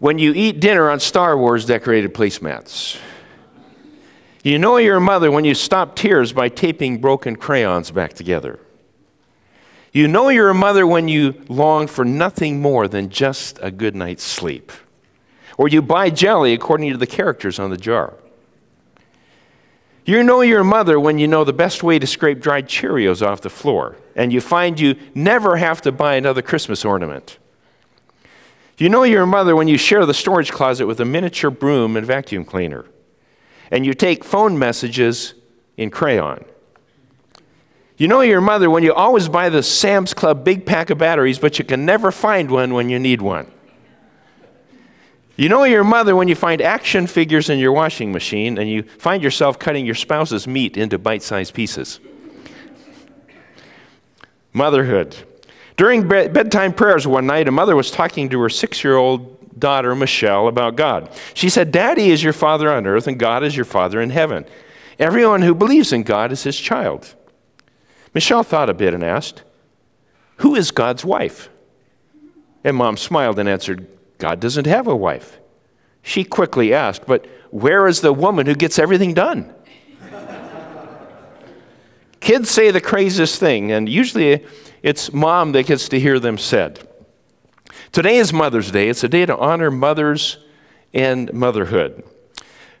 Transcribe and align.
when 0.00 0.18
you 0.18 0.32
eat 0.32 0.60
dinner 0.60 0.90
on 0.90 0.98
Star 0.98 1.36
Wars 1.36 1.66
decorated 1.66 2.12
placemats. 2.12 2.98
You 4.42 4.58
know 4.58 4.78
you're 4.78 4.96
a 4.96 5.00
mother 5.00 5.30
when 5.30 5.44
you 5.44 5.54
stop 5.54 5.94
tears 5.94 6.32
by 6.32 6.48
taping 6.48 6.98
broken 6.98 7.36
crayons 7.36 7.90
back 7.90 8.14
together. 8.14 8.58
You 9.92 10.08
know 10.08 10.30
you're 10.30 10.48
a 10.48 10.54
mother 10.54 10.86
when 10.86 11.08
you 11.08 11.44
long 11.48 11.86
for 11.86 12.04
nothing 12.04 12.62
more 12.62 12.88
than 12.88 13.10
just 13.10 13.58
a 13.60 13.70
good 13.70 13.94
night's 13.94 14.24
sleep. 14.24 14.72
Or 15.58 15.68
you 15.68 15.82
buy 15.82 16.08
jelly 16.08 16.54
according 16.54 16.90
to 16.92 16.96
the 16.96 17.06
characters 17.06 17.58
on 17.58 17.68
the 17.68 17.76
jar. 17.76 18.14
You 20.06 20.22
know 20.22 20.40
you're 20.40 20.60
a 20.60 20.64
mother 20.64 20.98
when 20.98 21.18
you 21.18 21.28
know 21.28 21.44
the 21.44 21.52
best 21.52 21.82
way 21.82 21.98
to 21.98 22.06
scrape 22.06 22.40
dried 22.40 22.66
Cheerios 22.66 23.24
off 23.24 23.42
the 23.42 23.50
floor, 23.50 23.96
and 24.16 24.32
you 24.32 24.40
find 24.40 24.80
you 24.80 24.96
never 25.14 25.56
have 25.56 25.82
to 25.82 25.92
buy 25.92 26.14
another 26.14 26.40
Christmas 26.40 26.86
ornament. 26.86 27.36
You 28.80 28.88
know 28.88 29.02
you're 29.02 29.24
a 29.24 29.26
mother 29.26 29.54
when 29.54 29.68
you 29.68 29.76
share 29.76 30.06
the 30.06 30.14
storage 30.14 30.50
closet 30.50 30.86
with 30.86 31.00
a 31.00 31.04
miniature 31.04 31.50
broom 31.50 31.98
and 31.98 32.06
vacuum 32.06 32.46
cleaner 32.46 32.86
and 33.70 33.84
you 33.84 33.92
take 33.92 34.24
phone 34.24 34.58
messages 34.58 35.34
in 35.76 35.90
crayon. 35.90 36.46
You 37.98 38.08
know 38.08 38.22
your 38.22 38.40
mother 38.40 38.70
when 38.70 38.82
you 38.82 38.94
always 38.94 39.28
buy 39.28 39.50
the 39.50 39.62
Sam's 39.62 40.14
Club 40.14 40.44
big 40.44 40.64
pack 40.64 40.88
of 40.88 40.96
batteries, 40.96 41.38
but 41.38 41.58
you 41.58 41.64
can 41.66 41.84
never 41.84 42.10
find 42.10 42.50
one 42.50 42.72
when 42.72 42.88
you 42.88 42.98
need 42.98 43.20
one. 43.20 43.50
You 45.36 45.50
know 45.50 45.64
your 45.64 45.84
mother 45.84 46.16
when 46.16 46.28
you 46.28 46.34
find 46.34 46.62
action 46.62 47.06
figures 47.06 47.50
in 47.50 47.58
your 47.58 47.72
washing 47.72 48.12
machine 48.12 48.56
and 48.56 48.70
you 48.70 48.84
find 48.84 49.22
yourself 49.22 49.58
cutting 49.58 49.84
your 49.84 49.94
spouse's 49.94 50.46
meat 50.46 50.78
into 50.78 50.98
bite 50.98 51.22
sized 51.22 51.52
pieces. 51.52 52.00
Motherhood. 54.54 55.16
During 55.80 56.06
bedtime 56.06 56.74
prayers 56.74 57.06
one 57.06 57.26
night, 57.26 57.48
a 57.48 57.50
mother 57.50 57.74
was 57.74 57.90
talking 57.90 58.28
to 58.28 58.40
her 58.40 58.50
six 58.50 58.84
year 58.84 58.98
old 58.98 59.58
daughter, 59.58 59.94
Michelle, 59.94 60.46
about 60.46 60.76
God. 60.76 61.08
She 61.32 61.48
said, 61.48 61.72
Daddy 61.72 62.10
is 62.10 62.22
your 62.22 62.34
father 62.34 62.70
on 62.70 62.86
earth, 62.86 63.06
and 63.06 63.18
God 63.18 63.42
is 63.42 63.56
your 63.56 63.64
father 63.64 63.98
in 63.98 64.10
heaven. 64.10 64.44
Everyone 64.98 65.40
who 65.40 65.54
believes 65.54 65.90
in 65.90 66.02
God 66.02 66.32
is 66.32 66.42
his 66.42 66.60
child. 66.60 67.14
Michelle 68.12 68.42
thought 68.42 68.68
a 68.68 68.74
bit 68.74 68.92
and 68.92 69.02
asked, 69.02 69.42
Who 70.40 70.54
is 70.54 70.70
God's 70.70 71.02
wife? 71.02 71.48
And 72.62 72.76
mom 72.76 72.98
smiled 72.98 73.38
and 73.38 73.48
answered, 73.48 73.86
God 74.18 74.38
doesn't 74.38 74.66
have 74.66 74.86
a 74.86 74.94
wife. 74.94 75.38
She 76.02 76.24
quickly 76.24 76.74
asked, 76.74 77.06
But 77.06 77.26
where 77.48 77.86
is 77.86 78.02
the 78.02 78.12
woman 78.12 78.44
who 78.44 78.54
gets 78.54 78.78
everything 78.78 79.14
done? 79.14 79.50
Kids 82.20 82.50
say 82.50 82.70
the 82.70 82.82
craziest 82.82 83.40
thing, 83.40 83.72
and 83.72 83.88
usually 83.88 84.44
it's 84.82 85.12
mom 85.12 85.52
that 85.52 85.66
gets 85.66 85.88
to 85.90 86.00
hear 86.00 86.18
them 86.18 86.38
said. 86.38 86.86
Today 87.92 88.16
is 88.16 88.32
Mother's 88.32 88.70
Day. 88.70 88.88
It's 88.88 89.04
a 89.04 89.08
day 89.08 89.26
to 89.26 89.36
honor 89.36 89.70
mothers 89.70 90.38
and 90.94 91.32
motherhood. 91.32 92.04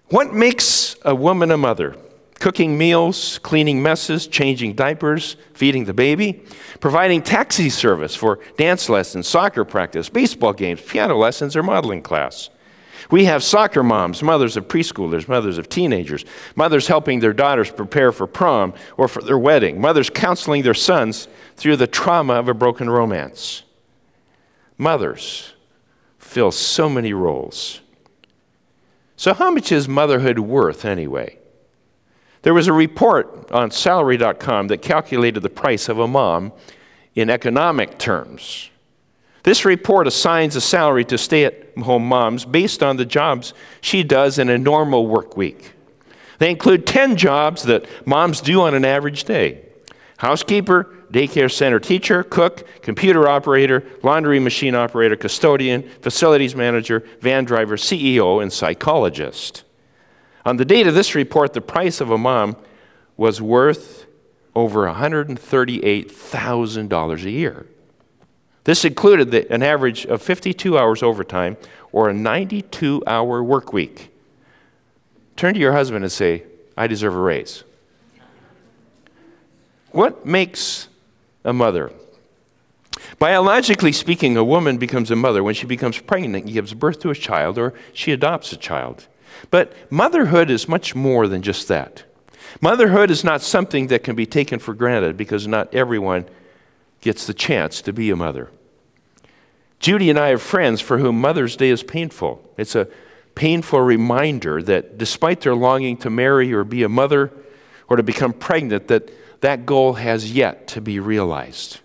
What 0.08 0.34
makes 0.34 0.96
a 1.04 1.14
woman 1.14 1.50
a 1.50 1.56
mother? 1.56 1.96
Cooking 2.40 2.78
meals, 2.78 3.38
cleaning 3.40 3.82
messes, 3.82 4.26
changing 4.26 4.74
diapers, 4.74 5.36
feeding 5.52 5.84
the 5.84 5.92
baby, 5.92 6.42
providing 6.80 7.22
taxi 7.22 7.68
service 7.68 8.16
for 8.16 8.40
dance 8.56 8.88
lessons, 8.88 9.28
soccer 9.28 9.64
practice, 9.64 10.08
baseball 10.08 10.52
games, 10.52 10.80
piano 10.80 11.16
lessons, 11.16 11.54
or 11.54 11.62
modeling 11.62 12.02
class. 12.02 12.48
We 13.10 13.24
have 13.24 13.42
soccer 13.42 13.82
moms, 13.82 14.22
mothers 14.22 14.56
of 14.56 14.68
preschoolers, 14.68 15.26
mothers 15.26 15.58
of 15.58 15.68
teenagers, 15.68 16.24
mothers 16.54 16.86
helping 16.86 17.20
their 17.20 17.32
daughters 17.32 17.70
prepare 17.70 18.12
for 18.12 18.26
prom 18.26 18.72
or 18.96 19.08
for 19.08 19.20
their 19.20 19.38
wedding, 19.38 19.80
mothers 19.80 20.10
counseling 20.10 20.62
their 20.62 20.74
sons 20.74 21.26
through 21.56 21.76
the 21.76 21.86
trauma 21.88 22.34
of 22.34 22.48
a 22.48 22.54
broken 22.54 22.88
romance. 22.88 23.64
Mothers 24.78 25.54
fill 26.18 26.52
so 26.52 26.88
many 26.88 27.12
roles. 27.12 27.80
So, 29.16 29.34
how 29.34 29.50
much 29.50 29.72
is 29.72 29.88
motherhood 29.88 30.38
worth 30.38 30.84
anyway? 30.84 31.38
There 32.42 32.54
was 32.54 32.68
a 32.68 32.72
report 32.72 33.50
on 33.50 33.70
salary.com 33.70 34.68
that 34.68 34.80
calculated 34.80 35.40
the 35.40 35.50
price 35.50 35.88
of 35.88 35.98
a 35.98 36.08
mom 36.08 36.52
in 37.14 37.28
economic 37.28 37.98
terms. 37.98 38.70
This 39.42 39.64
report 39.64 40.06
assigns 40.06 40.56
a 40.56 40.60
salary 40.60 41.04
to 41.06 41.18
stay 41.18 41.44
at 41.44 41.69
home 41.82 42.06
moms 42.06 42.44
based 42.44 42.82
on 42.82 42.96
the 42.96 43.04
jobs 43.04 43.54
she 43.80 44.02
does 44.02 44.38
in 44.38 44.48
a 44.48 44.58
normal 44.58 45.06
work 45.06 45.36
week. 45.36 45.72
They 46.38 46.50
include 46.50 46.86
10 46.86 47.16
jobs 47.16 47.64
that 47.64 47.86
moms 48.06 48.40
do 48.40 48.62
on 48.62 48.74
an 48.74 48.84
average 48.84 49.24
day 49.24 49.66
housekeeper, 50.18 50.94
daycare 51.10 51.50
center 51.50 51.80
teacher, 51.80 52.22
cook, 52.22 52.66
computer 52.82 53.26
operator, 53.26 53.82
laundry 54.02 54.38
machine 54.38 54.74
operator, 54.74 55.16
custodian, 55.16 55.82
facilities 56.02 56.54
manager, 56.54 57.02
van 57.20 57.44
driver, 57.44 57.76
CEO, 57.76 58.42
and 58.42 58.52
psychologist. 58.52 59.64
On 60.44 60.58
the 60.58 60.66
date 60.66 60.86
of 60.86 60.94
this 60.94 61.14
report, 61.14 61.54
the 61.54 61.62
price 61.62 62.02
of 62.02 62.10
a 62.10 62.18
mom 62.18 62.56
was 63.16 63.40
worth 63.40 64.04
over 64.54 64.86
$138,000 64.86 67.24
a 67.24 67.30
year. 67.30 67.66
This 68.64 68.84
included 68.84 69.30
the, 69.30 69.50
an 69.52 69.62
average 69.62 70.06
of 70.06 70.22
52 70.22 70.78
hours 70.78 71.02
overtime 71.02 71.56
or 71.92 72.08
a 72.08 72.14
92 72.14 73.02
hour 73.06 73.42
work 73.42 73.72
week. 73.72 74.14
Turn 75.36 75.54
to 75.54 75.60
your 75.60 75.72
husband 75.72 76.04
and 76.04 76.12
say, 76.12 76.44
I 76.76 76.86
deserve 76.86 77.14
a 77.14 77.18
raise. 77.18 77.64
What 79.92 80.24
makes 80.24 80.88
a 81.44 81.52
mother. 81.52 81.90
Biologically 83.18 83.92
speaking, 83.92 84.36
a 84.36 84.44
woman 84.44 84.76
becomes 84.78 85.10
a 85.10 85.16
mother 85.16 85.42
when 85.42 85.54
she 85.54 85.66
becomes 85.66 85.98
pregnant 85.98 86.44
and 86.44 86.52
gives 86.52 86.74
birth 86.74 87.00
to 87.00 87.10
a 87.10 87.14
child 87.14 87.58
or 87.58 87.74
she 87.92 88.12
adopts 88.12 88.52
a 88.52 88.56
child. 88.56 89.06
But 89.50 89.72
motherhood 89.90 90.50
is 90.50 90.68
much 90.68 90.94
more 90.94 91.26
than 91.26 91.42
just 91.42 91.68
that. 91.68 92.04
Motherhood 92.60 93.10
is 93.10 93.24
not 93.24 93.42
something 93.42 93.86
that 93.86 94.04
can 94.04 94.16
be 94.16 94.26
taken 94.26 94.58
for 94.58 94.74
granted 94.74 95.16
because 95.16 95.46
not 95.46 95.74
everyone 95.74 96.26
gets 97.00 97.26
the 97.26 97.34
chance 97.34 97.80
to 97.82 97.92
be 97.92 98.10
a 98.10 98.16
mother. 98.16 98.50
Judy 99.78 100.10
and 100.10 100.18
I 100.18 100.28
have 100.28 100.42
friends 100.42 100.80
for 100.80 100.98
whom 100.98 101.20
Mother's 101.20 101.56
Day 101.56 101.70
is 101.70 101.82
painful. 101.82 102.42
It's 102.58 102.74
a 102.74 102.88
painful 103.34 103.80
reminder 103.80 104.62
that 104.62 104.98
despite 104.98 105.40
their 105.40 105.54
longing 105.54 105.96
to 105.98 106.10
marry 106.10 106.52
or 106.52 106.64
be 106.64 106.82
a 106.82 106.88
mother 106.88 107.32
or 107.88 107.96
to 107.96 108.02
become 108.02 108.34
pregnant, 108.34 108.88
that 108.88 109.10
that 109.40 109.64
goal 109.64 109.94
has 109.94 110.32
yet 110.32 110.66
to 110.68 110.80
be 110.80 111.00
realized. 111.00 111.80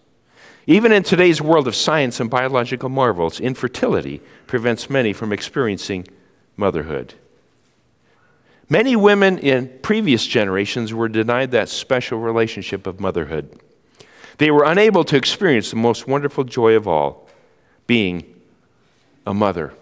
Even 0.68 0.92
in 0.92 1.04
today's 1.04 1.42
world 1.42 1.68
of 1.68 1.76
science 1.76 2.20
and 2.20 2.30
biological 2.30 2.90
marvels, 2.90 3.40
infertility 3.40 4.22
prevents 4.48 4.90
many 4.90 5.14
from 5.14 5.32
experiencing 5.32 6.08
motherhood. 6.58 7.14
Many 8.68 8.96
women 8.96 9.38
in 9.38 9.80
previous 9.84 10.26
generations 10.26 10.92
were 10.92 11.08
denied 11.08 11.52
that 11.52 11.70
special 11.70 12.20
relationship 12.20 12.88
of 12.88 13.00
motherhood. 13.00 13.62
They 14.38 14.52
were 14.52 14.64
unable 14.64 15.04
to 15.06 15.16
experience 15.16 15.70
the 15.70 15.78
most 15.78 16.08
wonderful 16.08 16.44
joy 16.44 16.76
of 16.76 16.88
all 16.88 17.28
being 17.88 18.36
a 19.26 19.34
mother. 19.34 19.74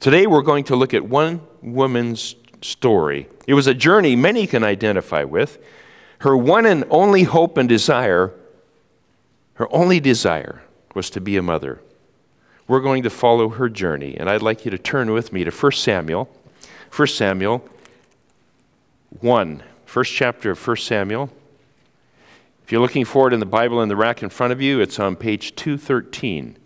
Today, 0.00 0.26
we're 0.26 0.42
going 0.42 0.64
to 0.64 0.76
look 0.76 0.94
at 0.94 1.04
one 1.04 1.40
woman's 1.62 2.36
story. 2.62 3.28
It 3.46 3.54
was 3.54 3.66
a 3.66 3.74
journey 3.74 4.16
many 4.16 4.46
can 4.46 4.64
identify 4.64 5.24
with, 5.24 5.58
her 6.18 6.36
one 6.36 6.64
and 6.64 6.84
only 6.90 7.24
hope 7.24 7.58
and 7.58 7.68
desire, 7.68 8.32
her 9.54 9.72
only 9.74 10.00
desire, 10.00 10.62
was 10.94 11.10
to 11.10 11.20
be 11.20 11.36
a 11.36 11.42
mother. 11.42 11.80
We're 12.66 12.80
going 12.80 13.02
to 13.02 13.10
follow 13.10 13.50
her 13.50 13.68
journey, 13.68 14.16
and 14.16 14.30
I'd 14.30 14.40
like 14.40 14.64
you 14.64 14.70
to 14.70 14.78
turn 14.78 15.12
with 15.12 15.32
me 15.32 15.44
to 15.44 15.50
1 15.50 15.72
Samuel. 15.72 16.30
1 16.94 17.08
Samuel 17.08 17.68
1, 19.20 19.62
first 19.84 20.12
chapter 20.12 20.50
of 20.52 20.66
1 20.66 20.76
Samuel. 20.78 21.30
If 22.64 22.72
you're 22.72 22.80
looking 22.80 23.04
for 23.04 23.28
it 23.28 23.34
in 23.34 23.40
the 23.40 23.46
Bible 23.46 23.82
in 23.82 23.90
the 23.90 23.96
rack 23.96 24.22
in 24.22 24.30
front 24.30 24.52
of 24.52 24.62
you, 24.62 24.80
it's 24.80 24.98
on 24.98 25.16
page 25.16 25.54
213. 25.54 26.56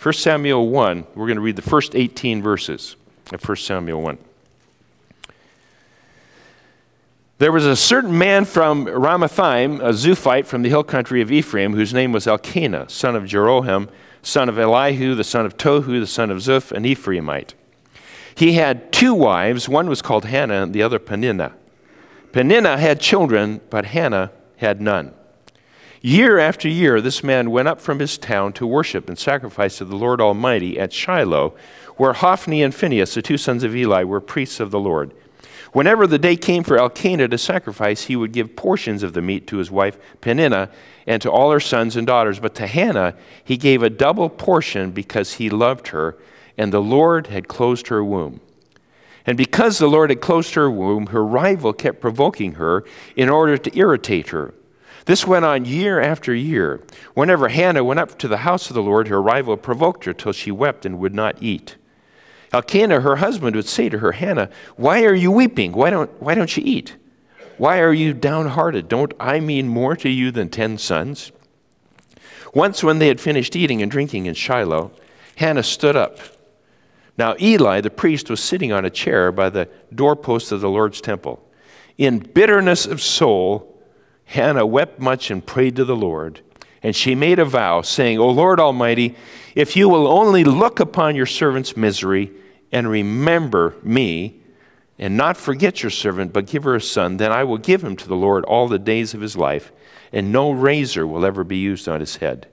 1 0.00 0.14
Samuel 0.14 0.68
1, 0.68 1.06
we're 1.16 1.26
going 1.26 1.36
to 1.36 1.42
read 1.42 1.56
the 1.56 1.62
first 1.62 1.96
18 1.96 2.40
verses 2.40 2.94
of 3.32 3.42
1 3.42 3.56
Samuel 3.56 4.02
1. 4.02 4.18
There 7.38 7.50
was 7.50 7.66
a 7.66 7.74
certain 7.74 8.16
man 8.16 8.44
from 8.44 8.86
Ramathaim, 8.86 9.80
a 9.80 9.90
Zuphite 9.90 10.46
from 10.46 10.62
the 10.62 10.68
hill 10.68 10.84
country 10.84 11.22
of 11.22 11.32
Ephraim, 11.32 11.72
whose 11.74 11.92
name 11.92 12.12
was 12.12 12.28
Elkanah, 12.28 12.88
son 12.88 13.16
of 13.16 13.24
Jeroham, 13.24 13.88
son 14.22 14.48
of 14.48 14.60
Elihu, 14.60 15.16
the 15.16 15.24
son 15.24 15.44
of 15.44 15.56
Tohu, 15.56 15.98
the 15.98 16.06
son 16.06 16.30
of 16.30 16.38
Zuph, 16.38 16.70
an 16.70 16.84
Ephraimite. 16.84 17.54
He 18.36 18.52
had 18.52 18.92
two 18.92 19.12
wives. 19.12 19.68
One 19.68 19.88
was 19.88 20.02
called 20.02 20.26
Hannah, 20.26 20.62
and 20.62 20.72
the 20.72 20.84
other 20.84 21.00
Peninnah. 21.00 21.54
Peninnah 22.32 22.78
had 22.78 23.00
children, 23.00 23.60
but 23.70 23.86
Hannah 23.86 24.32
had 24.56 24.80
none. 24.80 25.12
Year 26.00 26.38
after 26.38 26.68
year, 26.68 27.00
this 27.00 27.22
man 27.22 27.50
went 27.50 27.68
up 27.68 27.80
from 27.80 28.00
his 28.00 28.18
town 28.18 28.52
to 28.54 28.66
worship 28.66 29.08
and 29.08 29.18
sacrifice 29.18 29.78
to 29.78 29.84
the 29.84 29.96
Lord 29.96 30.20
Almighty 30.20 30.78
at 30.78 30.92
Shiloh, 30.92 31.54
where 31.96 32.14
Hophni 32.14 32.62
and 32.62 32.74
Phinehas, 32.74 33.14
the 33.14 33.22
two 33.22 33.38
sons 33.38 33.62
of 33.62 33.76
Eli, 33.76 34.02
were 34.02 34.20
priests 34.20 34.58
of 34.58 34.70
the 34.70 34.80
Lord. 34.80 35.14
Whenever 35.72 36.06
the 36.06 36.18
day 36.18 36.36
came 36.36 36.64
for 36.64 36.76
Elkanah 36.76 37.28
to 37.28 37.38
sacrifice, 37.38 38.04
he 38.04 38.16
would 38.16 38.32
give 38.32 38.56
portions 38.56 39.02
of 39.02 39.12
the 39.12 39.22
meat 39.22 39.46
to 39.46 39.58
his 39.58 39.70
wife 39.70 39.96
Peninnah 40.20 40.70
and 41.06 41.22
to 41.22 41.30
all 41.30 41.50
her 41.50 41.60
sons 41.60 41.96
and 41.96 42.06
daughters. 42.06 42.40
But 42.40 42.54
to 42.56 42.66
Hannah 42.66 43.14
he 43.42 43.56
gave 43.56 43.82
a 43.82 43.88
double 43.88 44.28
portion 44.28 44.90
because 44.90 45.34
he 45.34 45.48
loved 45.48 45.88
her, 45.88 46.18
and 46.58 46.72
the 46.72 46.82
Lord 46.82 47.28
had 47.28 47.48
closed 47.48 47.88
her 47.88 48.04
womb. 48.04 48.40
And 49.24 49.36
because 49.36 49.78
the 49.78 49.88
Lord 49.88 50.10
had 50.10 50.20
closed 50.20 50.54
her 50.54 50.70
womb, 50.70 51.06
her 51.06 51.24
rival 51.24 51.72
kept 51.72 52.00
provoking 52.00 52.54
her 52.54 52.84
in 53.14 53.28
order 53.28 53.56
to 53.56 53.78
irritate 53.78 54.28
her. 54.28 54.54
This 55.04 55.26
went 55.26 55.44
on 55.44 55.64
year 55.64 56.00
after 56.00 56.34
year. 56.34 56.80
Whenever 57.14 57.48
Hannah 57.48 57.84
went 57.84 58.00
up 58.00 58.18
to 58.18 58.28
the 58.28 58.38
house 58.38 58.68
of 58.68 58.74
the 58.74 58.82
Lord, 58.82 59.08
her 59.08 59.20
rival 59.20 59.56
provoked 59.56 60.04
her 60.04 60.12
till 60.12 60.32
she 60.32 60.50
wept 60.50 60.86
and 60.86 60.98
would 60.98 61.14
not 61.14 61.42
eat. 61.42 61.76
Elkanah, 62.52 63.00
her 63.00 63.16
husband, 63.16 63.56
would 63.56 63.66
say 63.66 63.88
to 63.88 63.98
her, 63.98 64.12
Hannah, 64.12 64.50
why 64.76 65.04
are 65.04 65.14
you 65.14 65.30
weeping? 65.30 65.72
Why 65.72 65.90
don't, 65.90 66.10
why 66.22 66.34
don't 66.34 66.56
you 66.56 66.62
eat? 66.64 66.96
Why 67.58 67.80
are 67.80 67.92
you 67.92 68.12
downhearted? 68.12 68.88
Don't 68.88 69.14
I 69.18 69.40
mean 69.40 69.68
more 69.68 69.96
to 69.96 70.08
you 70.08 70.30
than 70.30 70.50
ten 70.50 70.78
sons? 70.78 71.32
Once, 72.54 72.84
when 72.84 72.98
they 72.98 73.08
had 73.08 73.20
finished 73.20 73.56
eating 73.56 73.80
and 73.80 73.90
drinking 73.90 74.26
in 74.26 74.34
Shiloh, 74.34 74.90
Hannah 75.36 75.62
stood 75.62 75.96
up. 75.96 76.18
Now, 77.22 77.36
Eli, 77.40 77.80
the 77.80 77.88
priest, 77.88 78.28
was 78.30 78.42
sitting 78.42 78.72
on 78.72 78.84
a 78.84 78.90
chair 78.90 79.30
by 79.30 79.48
the 79.48 79.68
doorpost 79.94 80.50
of 80.50 80.60
the 80.60 80.68
Lord's 80.68 81.00
temple. 81.00 81.40
In 81.96 82.18
bitterness 82.18 82.84
of 82.84 83.00
soul, 83.00 83.80
Hannah 84.24 84.66
wept 84.66 84.98
much 84.98 85.30
and 85.30 85.46
prayed 85.46 85.76
to 85.76 85.84
the 85.84 85.94
Lord. 85.94 86.40
And 86.82 86.96
she 86.96 87.14
made 87.14 87.38
a 87.38 87.44
vow, 87.44 87.80
saying, 87.82 88.18
O 88.18 88.28
Lord 88.28 88.58
Almighty, 88.58 89.14
if 89.54 89.76
you 89.76 89.88
will 89.88 90.08
only 90.08 90.42
look 90.42 90.80
upon 90.80 91.14
your 91.14 91.26
servant's 91.26 91.76
misery 91.76 92.32
and 92.72 92.88
remember 92.90 93.76
me, 93.84 94.40
and 94.98 95.16
not 95.16 95.36
forget 95.36 95.80
your 95.80 95.90
servant, 95.90 96.32
but 96.32 96.48
give 96.48 96.64
her 96.64 96.74
a 96.74 96.80
son, 96.80 97.18
then 97.18 97.30
I 97.30 97.44
will 97.44 97.56
give 97.56 97.84
him 97.84 97.94
to 97.98 98.08
the 98.08 98.16
Lord 98.16 98.44
all 98.46 98.66
the 98.66 98.80
days 98.80 99.14
of 99.14 99.20
his 99.20 99.36
life, 99.36 99.70
and 100.12 100.32
no 100.32 100.50
razor 100.50 101.06
will 101.06 101.24
ever 101.24 101.44
be 101.44 101.58
used 101.58 101.86
on 101.86 102.00
his 102.00 102.16
head. 102.16 102.48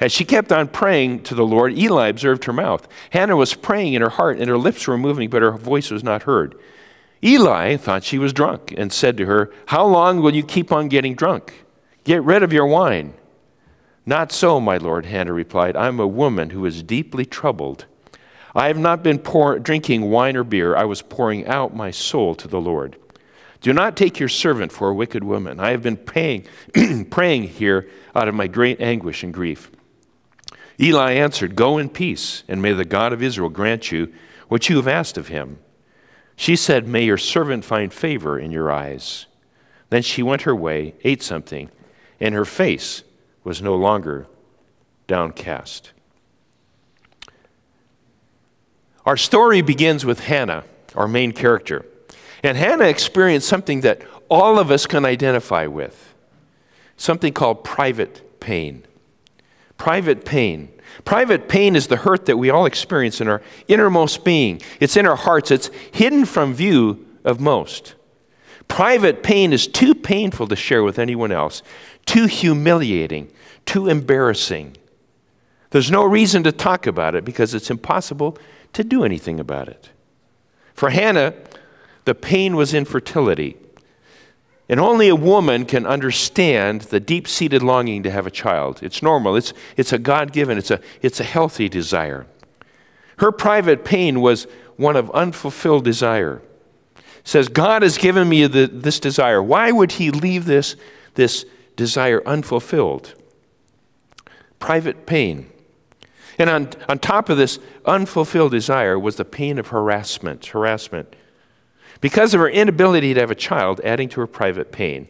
As 0.00 0.12
she 0.12 0.24
kept 0.24 0.52
on 0.52 0.68
praying 0.68 1.24
to 1.24 1.34
the 1.34 1.46
Lord, 1.46 1.76
Eli 1.76 2.08
observed 2.08 2.44
her 2.44 2.52
mouth. 2.52 2.86
Hannah 3.10 3.36
was 3.36 3.54
praying 3.54 3.94
in 3.94 4.02
her 4.02 4.10
heart, 4.10 4.38
and 4.38 4.48
her 4.48 4.58
lips 4.58 4.86
were 4.86 4.96
moving, 4.96 5.28
but 5.28 5.42
her 5.42 5.50
voice 5.52 5.90
was 5.90 6.04
not 6.04 6.22
heard. 6.22 6.54
Eli 7.22 7.76
thought 7.76 8.04
she 8.04 8.18
was 8.18 8.32
drunk 8.32 8.72
and 8.76 8.92
said 8.92 9.16
to 9.16 9.26
her, 9.26 9.52
How 9.66 9.84
long 9.84 10.22
will 10.22 10.34
you 10.34 10.44
keep 10.44 10.70
on 10.70 10.88
getting 10.88 11.16
drunk? 11.16 11.64
Get 12.04 12.22
rid 12.22 12.44
of 12.44 12.52
your 12.52 12.66
wine. 12.66 13.14
Not 14.06 14.30
so, 14.30 14.60
my 14.60 14.76
lord, 14.76 15.06
Hannah 15.06 15.32
replied. 15.32 15.76
I 15.76 15.88
am 15.88 15.98
a 15.98 16.06
woman 16.06 16.50
who 16.50 16.64
is 16.64 16.82
deeply 16.82 17.26
troubled. 17.26 17.86
I 18.54 18.68
have 18.68 18.78
not 18.78 19.02
been 19.02 19.18
pour, 19.18 19.58
drinking 19.58 20.10
wine 20.10 20.36
or 20.36 20.44
beer. 20.44 20.76
I 20.76 20.84
was 20.84 21.02
pouring 21.02 21.46
out 21.46 21.76
my 21.76 21.90
soul 21.90 22.34
to 22.36 22.48
the 22.48 22.60
Lord. 22.60 22.96
Do 23.60 23.72
not 23.72 23.96
take 23.96 24.20
your 24.20 24.28
servant 24.28 24.70
for 24.70 24.88
a 24.88 24.94
wicked 24.94 25.24
woman. 25.24 25.58
I 25.58 25.72
have 25.72 25.82
been 25.82 25.96
praying, 25.96 26.46
praying 27.10 27.44
here 27.44 27.88
out 28.14 28.28
of 28.28 28.34
my 28.34 28.46
great 28.46 28.80
anguish 28.80 29.24
and 29.24 29.34
grief. 29.34 29.70
Eli 30.80 31.12
answered, 31.12 31.56
Go 31.56 31.78
in 31.78 31.88
peace, 31.88 32.44
and 32.48 32.62
may 32.62 32.72
the 32.72 32.84
God 32.84 33.12
of 33.12 33.22
Israel 33.22 33.48
grant 33.48 33.90
you 33.90 34.12
what 34.48 34.68
you 34.68 34.76
have 34.76 34.88
asked 34.88 35.18
of 35.18 35.28
him. 35.28 35.58
She 36.36 36.54
said, 36.54 36.86
May 36.86 37.04
your 37.04 37.18
servant 37.18 37.64
find 37.64 37.92
favor 37.92 38.38
in 38.38 38.52
your 38.52 38.70
eyes. 38.70 39.26
Then 39.90 40.02
she 40.02 40.22
went 40.22 40.42
her 40.42 40.54
way, 40.54 40.94
ate 41.02 41.22
something, 41.22 41.70
and 42.20 42.34
her 42.34 42.44
face 42.44 43.02
was 43.42 43.60
no 43.60 43.74
longer 43.74 44.26
downcast. 45.06 45.92
Our 49.04 49.16
story 49.16 49.62
begins 49.62 50.04
with 50.04 50.20
Hannah, 50.20 50.64
our 50.94 51.08
main 51.08 51.32
character. 51.32 51.86
And 52.42 52.56
Hannah 52.56 52.88
experienced 52.88 53.48
something 53.48 53.80
that 53.80 54.02
all 54.28 54.58
of 54.58 54.70
us 54.70 54.86
can 54.86 55.04
identify 55.04 55.66
with 55.66 56.14
something 56.96 57.32
called 57.32 57.64
private 57.64 58.38
pain. 58.40 58.84
Private 59.78 60.24
pain. 60.24 60.68
Private 61.04 61.48
pain 61.48 61.76
is 61.76 61.86
the 61.86 61.96
hurt 61.96 62.26
that 62.26 62.36
we 62.36 62.50
all 62.50 62.66
experience 62.66 63.20
in 63.20 63.28
our 63.28 63.40
innermost 63.68 64.24
being. 64.24 64.60
It's 64.80 64.96
in 64.96 65.06
our 65.06 65.16
hearts, 65.16 65.50
it's 65.50 65.70
hidden 65.92 66.24
from 66.24 66.52
view 66.52 67.06
of 67.24 67.40
most. 67.40 67.94
Private 68.66 69.22
pain 69.22 69.52
is 69.52 69.66
too 69.66 69.94
painful 69.94 70.46
to 70.48 70.56
share 70.56 70.82
with 70.82 70.98
anyone 70.98 71.32
else, 71.32 71.62
too 72.04 72.26
humiliating, 72.26 73.32
too 73.64 73.88
embarrassing. 73.88 74.76
There's 75.70 75.90
no 75.90 76.04
reason 76.04 76.42
to 76.42 76.52
talk 76.52 76.86
about 76.86 77.14
it 77.14 77.24
because 77.24 77.54
it's 77.54 77.70
impossible 77.70 78.36
to 78.74 78.84
do 78.84 79.04
anything 79.04 79.40
about 79.40 79.68
it. 79.68 79.90
For 80.74 80.90
Hannah, 80.90 81.34
the 82.04 82.14
pain 82.14 82.56
was 82.56 82.74
infertility. 82.74 83.56
And 84.68 84.78
only 84.78 85.08
a 85.08 85.16
woman 85.16 85.64
can 85.64 85.86
understand 85.86 86.82
the 86.82 87.00
deep 87.00 87.26
seated 87.26 87.62
longing 87.62 88.02
to 88.02 88.10
have 88.10 88.26
a 88.26 88.30
child. 88.30 88.80
It's 88.82 89.02
normal, 89.02 89.34
it's, 89.36 89.52
it's 89.76 89.92
a 89.92 89.98
God 89.98 90.32
given, 90.32 90.58
it's 90.58 90.70
a, 90.70 90.80
it's 91.00 91.20
a 91.20 91.24
healthy 91.24 91.68
desire. 91.68 92.26
Her 93.18 93.32
private 93.32 93.84
pain 93.84 94.20
was 94.20 94.46
one 94.76 94.94
of 94.94 95.10
unfulfilled 95.10 95.84
desire. 95.84 96.42
Says, 97.24 97.48
God 97.48 97.82
has 97.82 97.98
given 97.98 98.28
me 98.28 98.46
the, 98.46 98.66
this 98.66 99.00
desire. 99.00 99.42
Why 99.42 99.72
would 99.72 99.92
He 99.92 100.10
leave 100.10 100.44
this, 100.44 100.76
this 101.14 101.44
desire 101.76 102.22
unfulfilled? 102.26 103.14
Private 104.58 105.06
pain. 105.06 105.50
And 106.38 106.48
on, 106.48 106.70
on 106.88 106.98
top 106.98 107.28
of 107.28 107.36
this 107.36 107.58
unfulfilled 107.84 108.52
desire 108.52 108.98
was 108.98 109.16
the 109.16 109.24
pain 109.24 109.58
of 109.58 109.68
harassment. 109.68 110.46
Harassment. 110.46 111.14
Because 112.00 112.34
of 112.34 112.40
her 112.40 112.48
inability 112.48 113.14
to 113.14 113.20
have 113.20 113.30
a 113.30 113.34
child, 113.34 113.80
adding 113.82 114.08
to 114.10 114.20
her 114.20 114.26
private 114.26 114.70
pain, 114.70 115.08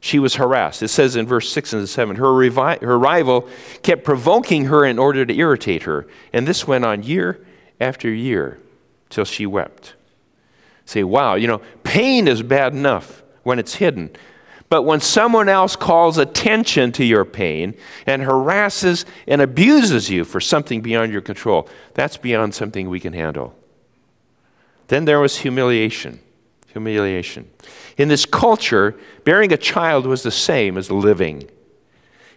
she 0.00 0.18
was 0.18 0.34
harassed. 0.34 0.82
It 0.82 0.88
says 0.88 1.16
in 1.16 1.26
verse 1.26 1.50
6 1.50 1.72
and 1.72 1.88
7 1.88 2.16
her, 2.16 2.26
revi- 2.26 2.82
her 2.82 2.98
rival 2.98 3.48
kept 3.82 4.04
provoking 4.04 4.66
her 4.66 4.84
in 4.84 4.98
order 4.98 5.24
to 5.24 5.34
irritate 5.34 5.84
her. 5.84 6.06
And 6.32 6.46
this 6.46 6.66
went 6.66 6.84
on 6.84 7.02
year 7.02 7.44
after 7.80 8.10
year 8.10 8.60
till 9.08 9.24
she 9.24 9.46
wept. 9.46 9.94
Say, 10.84 11.04
wow, 11.04 11.36
you 11.36 11.46
know, 11.46 11.62
pain 11.84 12.28
is 12.28 12.42
bad 12.42 12.74
enough 12.74 13.22
when 13.44 13.58
it's 13.58 13.76
hidden. 13.76 14.10
But 14.68 14.82
when 14.82 15.00
someone 15.00 15.48
else 15.48 15.76
calls 15.76 16.18
attention 16.18 16.92
to 16.92 17.04
your 17.04 17.24
pain 17.24 17.74
and 18.06 18.22
harasses 18.22 19.06
and 19.26 19.40
abuses 19.40 20.10
you 20.10 20.24
for 20.24 20.40
something 20.40 20.80
beyond 20.80 21.12
your 21.12 21.22
control, 21.22 21.68
that's 21.94 22.16
beyond 22.16 22.54
something 22.54 22.90
we 22.90 23.00
can 23.00 23.12
handle. 23.12 23.54
Then 24.88 25.04
there 25.04 25.20
was 25.20 25.38
humiliation. 25.38 26.20
Humiliation. 26.72 27.48
In 27.96 28.08
this 28.08 28.26
culture, 28.26 28.96
bearing 29.24 29.52
a 29.52 29.56
child 29.56 30.06
was 30.06 30.22
the 30.22 30.30
same 30.30 30.76
as 30.76 30.90
living. 30.90 31.48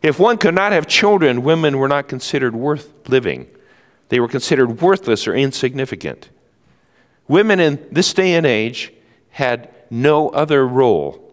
If 0.02 0.20
one 0.20 0.38
could 0.38 0.54
not 0.54 0.72
have 0.72 0.88
children, 0.88 1.44
women 1.44 1.78
were 1.78 1.88
not 1.88 2.08
considered 2.08 2.56
worth 2.56 3.10
living. 3.10 3.48
They 4.10 4.20
were 4.20 4.28
considered 4.28 4.82
worthless 4.82 5.28
or 5.28 5.36
insignificant. 5.36 6.30
Women 7.28 7.60
in 7.60 7.86
this 7.92 8.14
day 8.14 8.36
and 8.36 8.46
age 8.46 8.94
had 9.32 9.70
no 9.90 10.30
other 10.30 10.68
role. 10.68 11.24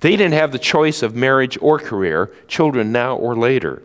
They 0.00 0.16
didn't 0.16 0.34
have 0.34 0.52
the 0.52 0.58
choice 0.58 1.02
of 1.02 1.14
marriage 1.14 1.58
or 1.60 1.78
career, 1.78 2.32
children 2.46 2.92
now 2.92 3.16
or 3.16 3.36
later. 3.36 3.82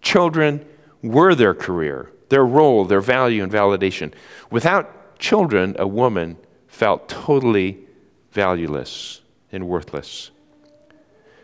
Children 0.00 0.64
were 1.02 1.34
their 1.34 1.54
career, 1.54 2.10
their 2.28 2.44
role, 2.44 2.84
their 2.84 3.00
value, 3.00 3.42
and 3.42 3.52
validation. 3.52 4.12
Without 4.50 5.03
children, 5.18 5.76
a 5.78 5.86
woman 5.86 6.36
felt 6.66 7.08
totally 7.08 7.78
valueless 8.32 9.20
and 9.52 9.68
worthless. 9.68 10.30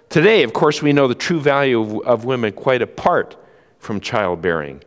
Today, 0.09 0.43
of 0.43 0.53
course, 0.53 0.83
we 0.83 0.93
know 0.93 1.07
the 1.07 1.15
true 1.15 1.41
value 1.41 1.81
of, 1.81 2.07
of 2.07 2.25
women 2.25 2.53
quite 2.53 2.83
apart 2.83 3.37
from 3.79 4.01
childbearing. 4.01 4.83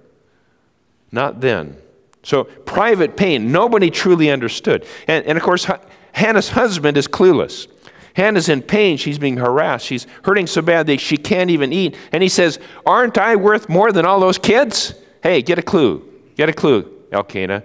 Not 1.12 1.40
then. 1.40 1.78
So, 2.24 2.44
private 2.44 3.16
pain, 3.16 3.52
nobody 3.52 3.90
truly 3.90 4.30
understood. 4.30 4.86
And, 5.08 5.26
and 5.26 5.38
of 5.38 5.44
course, 5.44 5.66
Hannah's 6.12 6.50
husband 6.50 6.98
is 6.98 7.08
clueless. 7.08 7.68
Hannah's 8.16 8.50
in 8.50 8.62
pain. 8.62 8.98
She's 8.98 9.18
being 9.18 9.38
harassed. 9.38 9.86
She's 9.86 10.08
hurting 10.24 10.48
so 10.48 10.62
bad 10.62 10.88
that 10.88 11.00
she 11.00 11.18
can't 11.18 11.50
even 11.50 11.74
eat. 11.74 11.96
And 12.12 12.22
he 12.22 12.30
says, 12.30 12.60
Aren't 12.86 13.18
I 13.18 13.36
worth 13.36 13.70
more 13.70 13.92
than 13.92 14.06
all 14.06 14.20
those 14.20 14.38
kids? 14.38 14.94
Hey, 15.24 15.42
get 15.42 15.58
a 15.58 15.64
clue. 15.64 16.08
Get 16.36 16.50
a 16.50 16.54
clue, 16.54 16.92
Elkanah 17.12 17.64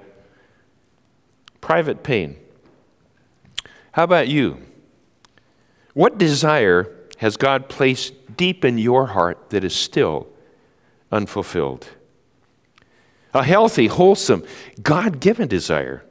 private 1.61 2.03
pain. 2.03 2.37
How 3.93 4.05
about 4.05 4.29
you? 4.29 4.63
What 5.95 6.19
desire 6.19 6.95
has 7.19 7.37
God 7.37 7.69
placed 7.69 8.37
deep 8.37 8.65
in 8.65 8.79
your 8.79 9.07
heart 9.07 9.51
that 9.51 9.65
is 9.65 9.75
still 9.75 10.29
unfulfilled? 11.11 11.89
A 13.35 13.43
healthy, 13.43 13.89
wholesome, 13.89 14.45
God 14.83 15.21
given 15.21 15.49
desire. 15.49 16.05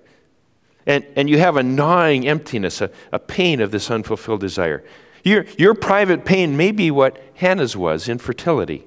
And, 0.86 1.06
and 1.16 1.30
you 1.30 1.40
have 1.40 1.58
a 1.58 1.64
gnawing 1.64 2.28
emptiness, 2.28 2.82
a, 2.82 2.92
a 3.12 3.20
pain 3.20 3.62
of 3.62 3.72
this 3.72 3.90
unfulfilled 3.90 4.42
desire. 4.42 4.84
Your, 5.24 5.46
your 5.58 5.74
private 5.74 6.26
pain 6.26 6.56
may 6.56 6.72
be 6.72 6.92
what 6.92 7.22
Hannah's 7.36 7.76
was 7.76 8.08
infertility. 8.08 8.86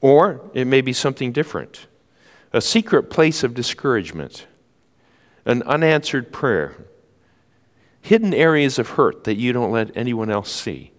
Or 0.00 0.48
it 0.54 0.66
may 0.66 0.80
be 0.80 0.92
something 0.92 1.32
different 1.32 1.86
a 2.56 2.60
secret 2.60 3.10
place 3.10 3.44
of 3.44 3.52
discouragement. 3.52 4.46
an 5.44 5.62
unanswered 5.62 6.32
prayer, 6.32 6.74
hidden 8.00 8.34
areas 8.34 8.78
of 8.78 8.90
hurt 8.90 9.24
that 9.24 9.36
you 9.36 9.52
don't 9.52 9.70
let 9.70 9.96
anyone 9.96 10.30
else 10.30 10.50
see, 10.50 10.90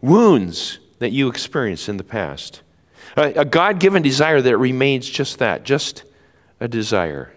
wounds 0.00 0.78
that 0.98 1.10
you 1.10 1.28
experienced 1.28 1.88
in 1.88 1.96
the 1.96 2.04
past, 2.04 2.62
a, 3.16 3.32
a 3.32 3.44
God 3.44 3.80
given 3.80 4.02
desire 4.02 4.42
that 4.42 4.58
remains 4.58 5.08
just 5.08 5.38
that, 5.38 5.64
just 5.64 6.04
a 6.60 6.68
desire. 6.68 7.32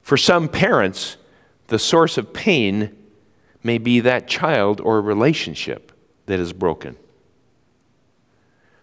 For 0.00 0.16
some 0.16 0.48
parents, 0.48 1.16
the 1.66 1.78
source 1.78 2.16
of 2.16 2.32
pain 2.32 2.96
may 3.62 3.78
be 3.78 4.00
that 4.00 4.28
child 4.28 4.80
or 4.80 5.00
relationship 5.00 5.90
that 6.26 6.38
is 6.38 6.52
broken. 6.52 6.96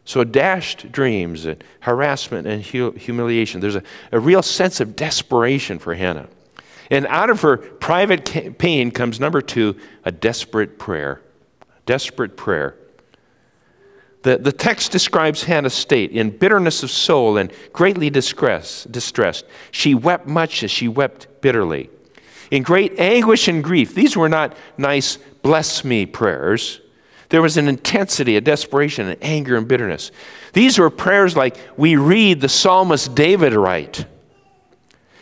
So, 0.04 0.24
dashed 0.24 0.92
dreams 0.92 1.46
and 1.46 1.64
harassment 1.82 2.48
and 2.48 2.62
humiliation. 2.62 3.62
There's 3.62 3.76
a, 3.76 3.84
a 4.12 4.20
real 4.20 4.42
sense 4.42 4.80
of 4.80 4.96
desperation 4.96 5.80
for 5.80 5.94
Hannah. 5.94 6.28
And 6.90 7.08
out 7.08 7.30
of 7.30 7.42
her 7.42 7.58
private 7.58 8.58
pain 8.58 8.92
comes 8.92 9.20
number 9.20 9.42
two, 9.42 9.78
a 10.04 10.12
desperate 10.12 10.78
prayer. 10.78 11.22
Desperate 11.86 12.36
prayer. 12.36 12.76
The, 14.24 14.38
the 14.38 14.52
text 14.52 14.92
describes 14.92 15.44
Hannah's 15.44 15.74
state 15.74 16.12
in 16.12 16.38
bitterness 16.38 16.84
of 16.84 16.92
soul 16.92 17.38
and 17.38 17.52
greatly 17.74 18.10
distress, 18.10 18.84
distressed. 18.84 19.46
She 19.72 19.96
wept 19.96 20.28
much 20.28 20.64
as 20.64 20.70
she 20.70 20.88
wept 20.88 21.28
bitterly. 21.42 21.90
In 22.52 22.62
great 22.62 23.00
anguish 23.00 23.48
and 23.48 23.64
grief, 23.64 23.96
these 23.96 24.18
were 24.18 24.30
not 24.30 24.56
nice 24.78 25.18
bless 25.42 25.84
me 25.84 26.06
prayers. 26.06 26.81
There 27.32 27.42
was 27.42 27.56
an 27.56 27.70
intensity, 27.70 28.36
a 28.36 28.42
desperation, 28.42 29.08
an 29.08 29.18
anger 29.22 29.56
and 29.56 29.66
bitterness. 29.66 30.12
These 30.52 30.78
were 30.78 30.90
prayers 30.90 31.36
like 31.36 31.56
we 31.78 31.96
read 31.96 32.42
the 32.42 32.50
psalmist 32.50 33.16
David 33.16 33.54
write. 33.54 34.06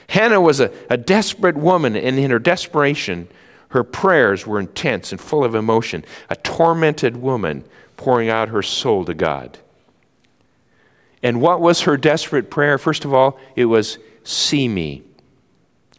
Hannah 0.07 0.41
was 0.41 0.59
a, 0.59 0.73
a 0.89 0.97
desperate 0.97 1.55
woman, 1.55 1.95
and 1.95 2.17
in 2.17 2.31
her 2.31 2.39
desperation, 2.39 3.27
her 3.69 3.83
prayers 3.83 4.47
were 4.47 4.59
intense 4.59 5.11
and 5.11 5.21
full 5.21 5.43
of 5.43 5.53
emotion. 5.53 6.03
A 6.31 6.35
tormented 6.35 7.17
woman 7.17 7.63
pouring 7.95 8.27
out 8.27 8.49
her 8.49 8.63
soul 8.63 9.05
to 9.05 9.13
God. 9.13 9.59
And 11.21 11.39
what 11.39 11.61
was 11.61 11.81
her 11.81 11.95
desperate 11.95 12.49
prayer? 12.49 12.79
First 12.79 13.05
of 13.05 13.13
all, 13.13 13.39
it 13.55 13.65
was, 13.65 13.99
See 14.23 14.67
me. 14.67 15.03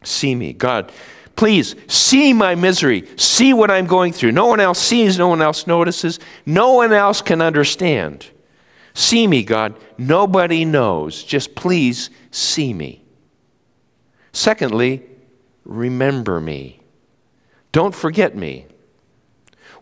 See 0.02 0.34
me. 0.34 0.54
God, 0.54 0.90
Please 1.36 1.74
see 1.88 2.32
my 2.32 2.54
misery. 2.54 3.08
See 3.16 3.54
what 3.54 3.70
I'm 3.70 3.86
going 3.86 4.12
through. 4.12 4.32
No 4.32 4.46
one 4.46 4.60
else 4.60 4.78
sees, 4.78 5.18
no 5.18 5.28
one 5.28 5.40
else 5.40 5.66
notices, 5.66 6.18
no 6.44 6.74
one 6.74 6.92
else 6.92 7.22
can 7.22 7.40
understand. 7.40 8.28
See 8.94 9.26
me, 9.26 9.42
God. 9.42 9.74
Nobody 9.96 10.64
knows. 10.64 11.22
Just 11.22 11.54
please 11.54 12.10
see 12.30 12.74
me. 12.74 13.02
Secondly, 14.32 15.02
remember 15.64 16.40
me. 16.40 16.80
Don't 17.72 17.94
forget 17.94 18.36
me. 18.36 18.66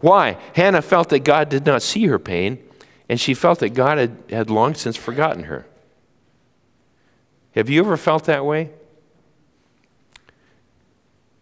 Why? 0.00 0.38
Hannah 0.54 0.82
felt 0.82 1.08
that 1.08 1.20
God 1.20 1.48
did 1.48 1.66
not 1.66 1.82
see 1.82 2.06
her 2.06 2.18
pain, 2.18 2.58
and 3.08 3.18
she 3.18 3.34
felt 3.34 3.58
that 3.60 3.70
God 3.70 3.98
had, 3.98 4.22
had 4.30 4.50
long 4.50 4.74
since 4.74 4.96
forgotten 4.96 5.44
her. 5.44 5.66
Have 7.52 7.68
you 7.68 7.80
ever 7.80 7.96
felt 7.96 8.24
that 8.24 8.44
way? 8.44 8.70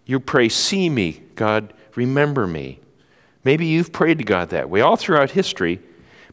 You 0.07 0.21
pray, 0.21 0.49
See 0.49 0.89
me, 0.89 1.23
God, 1.35 1.75
remember 1.97 2.47
me. 2.47 2.81
Maybe 3.45 3.67
you've 3.67 3.93
prayed 3.93 4.19
to 4.19 4.25
God 4.25 4.51
that 4.51 4.71
way. 4.71 4.81
All 4.81 4.97
throughout 4.97 5.33
history, 5.33 5.81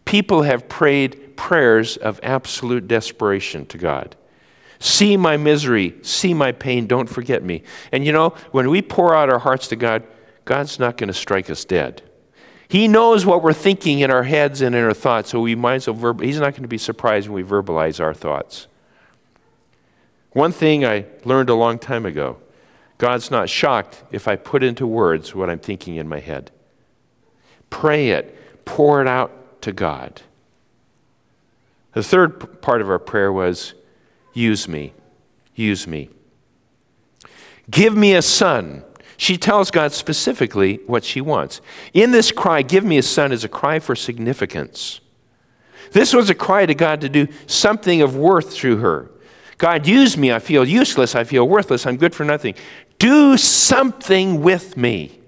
people 0.06 0.44
have 0.44 0.70
prayed 0.70 1.36
prayers 1.36 1.98
of 1.98 2.20
absolute 2.24 2.88
desperation 2.88 3.66
to 3.68 3.78
God. 3.78 4.16
See 4.80 5.18
my 5.18 5.38
misery, 5.38 5.96
see 6.02 6.34
my 6.34 6.52
pain, 6.52 6.88
don't 6.88 7.10
forget 7.10 7.44
me. 7.44 7.64
And 7.92 8.06
you 8.06 8.12
know, 8.12 8.30
when 8.52 8.70
we 8.70 8.82
pour 8.82 9.16
out 9.16 9.30
our 9.30 9.40
hearts 9.40 9.68
to 9.70 9.76
God, 9.76 10.04
God's 10.46 10.78
not 10.78 10.98
going 10.98 11.08
to 11.08 11.14
strike 11.14 11.50
us 11.50 11.64
dead. 11.66 12.02
He 12.68 12.88
knows 12.88 13.26
what 13.26 13.44
we're 13.44 13.54
thinking 13.54 14.00
in 14.00 14.12
our 14.12 14.24
heads 14.24 14.62
and 14.62 14.76
in 14.76 14.84
our 14.84 14.94
thoughts, 14.94 15.30
so 15.30 15.40
we 15.40 15.56
might 15.56 15.76
as 15.76 15.88
well 15.88 15.96
verb- 15.96 16.22
He's 16.22 16.40
not 16.40 16.52
going 16.54 16.64
to 16.64 16.68
be 16.68 16.78
surprised 16.78 17.30
when 17.30 17.36
we 17.36 17.50
verbalize 17.50 18.02
our 18.02 18.14
thoughts. 18.14 18.68
One 20.32 20.52
thing 20.52 20.84
I 20.84 21.06
learned 21.24 21.50
a 21.50 21.56
long 21.56 21.78
time 21.80 22.06
ago 22.06 22.38
God's 22.98 23.32
not 23.32 23.50
shocked 23.50 24.04
if 24.12 24.28
I 24.28 24.36
put 24.36 24.64
into 24.64 24.88
words 24.88 25.36
what 25.36 25.50
I'm 25.50 25.60
thinking 25.60 25.96
in 25.96 26.08
my 26.08 26.20
head. 26.20 26.52
Pray 27.70 28.10
it, 28.10 28.66
pour 28.66 29.02
it 29.02 29.08
out 29.08 29.62
to 29.64 29.72
God. 29.72 30.22
The 31.94 32.04
third 32.04 32.62
part 32.62 32.82
of 32.82 32.90
our 32.90 33.00
prayer 33.00 33.32
was 33.32 33.74
use 34.34 34.68
me, 34.68 34.94
use 35.56 35.88
me. 35.88 36.10
Give 37.70 37.96
me 37.96 38.14
a 38.14 38.22
son. 38.22 38.84
She 39.16 39.38
tells 39.38 39.72
God 39.72 39.92
specifically 39.92 40.80
what 40.88 41.04
she 41.04 41.22
wants. 41.22 41.62
In 41.94 42.12
this 42.12 42.32
cry, 42.32 42.62
give 42.62 42.84
me 42.84 42.98
a 42.98 43.04
son, 43.04 43.32
is 43.32 43.44
a 43.44 43.50
cry 43.50 43.80
for 43.80 43.96
significance. 43.96 45.00
This 45.92 46.14
was 46.14 46.30
a 46.30 46.36
cry 46.36 46.66
to 46.66 46.74
God 46.74 47.02
to 47.02 47.10
do 47.10 47.28
something 47.46 48.02
of 48.02 48.16
worth 48.16 48.54
through 48.54 48.78
her. 48.78 49.12
God, 49.58 49.88
use 49.88 50.18
me. 50.18 50.32
I 50.32 50.40
feel 50.40 50.68
useless. 50.68 51.16
I 51.16 51.24
feel 51.24 51.48
worthless. 51.48 51.86
I'm 51.86 51.98
good 51.98 52.16
for 52.16 52.24
nothing. 52.24 52.56
Do 52.98 53.38
something 53.38 54.42
with 54.42 54.78
me. 54.78 55.20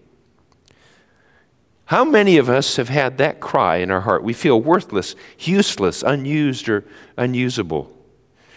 How 1.86 2.04
many 2.04 2.38
of 2.38 2.50
us 2.50 2.78
have 2.78 2.90
had 2.90 3.20
that 3.20 3.40
cry 3.40 3.78
in 3.78 3.92
our 3.92 4.02
heart? 4.02 4.24
We 4.24 4.34
feel 4.34 4.60
worthless, 4.60 5.16
useless, 5.38 6.02
unused, 6.02 6.68
or 6.68 6.84
unusable. 7.16 7.92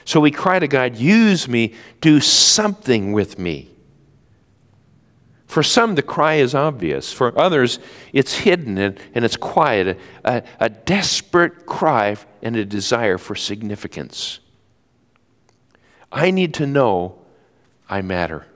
So 0.07 0.21
we 0.21 0.31
cry 0.31 0.59
to 0.59 0.67
God, 0.67 0.97
use 0.97 1.47
me, 1.47 1.75
do 2.01 2.21
something 2.21 3.13
with 3.13 3.39
me. 3.39 3.69
For 5.47 5.63
some, 5.63 5.95
the 5.95 6.03
cry 6.03 6.37
is 6.37 6.55
obvious. 6.55 7.13
For 7.13 7.39
others, 7.39 7.79
it's 8.15 8.35
hidden 8.39 8.79
and, 8.79 8.99
and 9.15 9.25
it's 9.25 9.37
quiet, 9.37 9.99
a, 10.25 10.43
a 10.61 10.71
desperate 10.71 11.67
cry 11.67 12.17
and 12.43 12.57
a 12.57 12.65
desire 12.65 13.19
for 13.19 13.35
significance. 13.35 14.41
I 16.11 16.31
need 16.31 16.55
to 16.55 16.67
know 16.67 17.19
I 17.88 18.03
matter. 18.03 18.47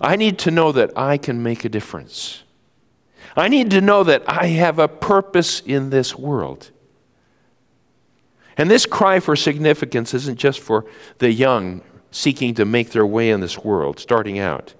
I 0.00 0.16
need 0.16 0.38
to 0.40 0.50
know 0.50 0.72
that 0.72 0.96
I 0.96 1.16
can 1.16 1.42
make 1.42 1.64
a 1.64 1.68
difference. 1.68 2.42
I 3.36 3.48
need 3.48 3.70
to 3.70 3.80
know 3.80 4.04
that 4.04 4.24
I 4.26 4.48
have 4.48 4.78
a 4.78 4.88
purpose 4.88 5.60
in 5.60 5.90
this 5.90 6.16
world. 6.16 6.70
And 8.58 8.70
this 8.70 8.84
cry 8.84 9.20
for 9.20 9.36
significance 9.36 10.12
isn't 10.12 10.38
just 10.38 10.60
for 10.60 10.84
the 11.18 11.32
young 11.32 11.82
seeking 12.10 12.54
to 12.54 12.64
make 12.64 12.90
their 12.90 13.06
way 13.06 13.30
in 13.30 13.40
this 13.40 13.58
world, 13.58 13.98
starting 13.98 14.38
out. 14.38 14.74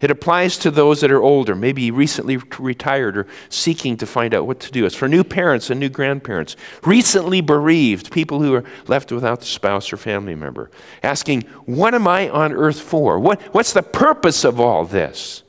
It 0.00 0.10
applies 0.10 0.58
to 0.58 0.70
those 0.70 1.00
that 1.00 1.10
are 1.10 1.22
older, 1.22 1.54
maybe 1.54 1.90
recently 1.90 2.36
retired 2.58 3.16
or 3.16 3.26
seeking 3.48 3.96
to 3.96 4.06
find 4.06 4.32
out 4.32 4.46
what 4.46 4.60
to 4.60 4.70
do. 4.70 4.86
It's 4.86 4.94
for 4.94 5.08
new 5.08 5.24
parents 5.24 5.70
and 5.70 5.80
new 5.80 5.88
grandparents, 5.88 6.56
recently 6.84 7.40
bereaved, 7.40 8.12
people 8.12 8.40
who 8.40 8.54
are 8.54 8.64
left 8.86 9.10
without 9.10 9.42
a 9.42 9.46
spouse 9.46 9.92
or 9.92 9.96
family 9.96 10.36
member, 10.36 10.70
asking, 11.02 11.42
What 11.66 11.94
am 11.94 12.06
I 12.06 12.28
on 12.28 12.52
earth 12.52 12.80
for? 12.80 13.18
What, 13.18 13.42
what's 13.54 13.72
the 13.72 13.82
purpose 13.82 14.44
of 14.44 14.60
all 14.60 14.84
this? 14.84 15.42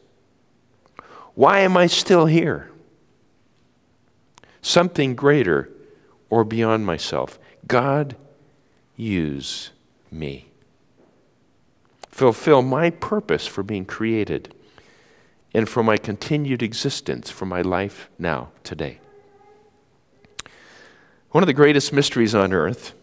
Why 1.36 1.60
am 1.60 1.78
I 1.78 1.88
still 1.88 2.26
here? 2.26 2.72
Something 4.62 5.16
greater 5.16 5.70
or 6.30 6.44
beyond 6.44 6.86
myself. 6.86 7.40
God, 7.68 8.16
use 8.96 9.70
me 10.12 10.49
fulfill 12.20 12.62
my 12.62 12.90
purpose 12.90 13.48
for 13.48 13.64
being 13.64 13.86
created 13.86 14.54
and 15.54 15.70
for 15.70 15.82
my 15.82 15.96
continued 15.96 16.62
existence 16.62 17.30
for 17.30 17.46
my 17.46 17.62
life 17.62 18.10
now, 18.20 18.50
today. 18.64 19.00
One 21.32 21.42
of 21.42 21.48
the 21.48 21.54
greatest 21.54 21.94
mysteries 21.94 22.36
on 22.36 22.52
earth 22.52 22.94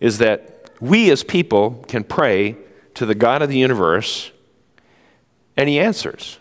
is 0.00 0.18
that 0.18 0.70
we 0.80 1.10
as 1.10 1.22
people 1.22 1.84
can 1.86 2.02
pray 2.02 2.56
to 2.94 3.04
the 3.04 3.14
God 3.14 3.42
of 3.42 3.50
the 3.50 3.58
universe 3.58 4.30
and 5.56 5.68
He 5.68 5.78
answers. 5.78 6.38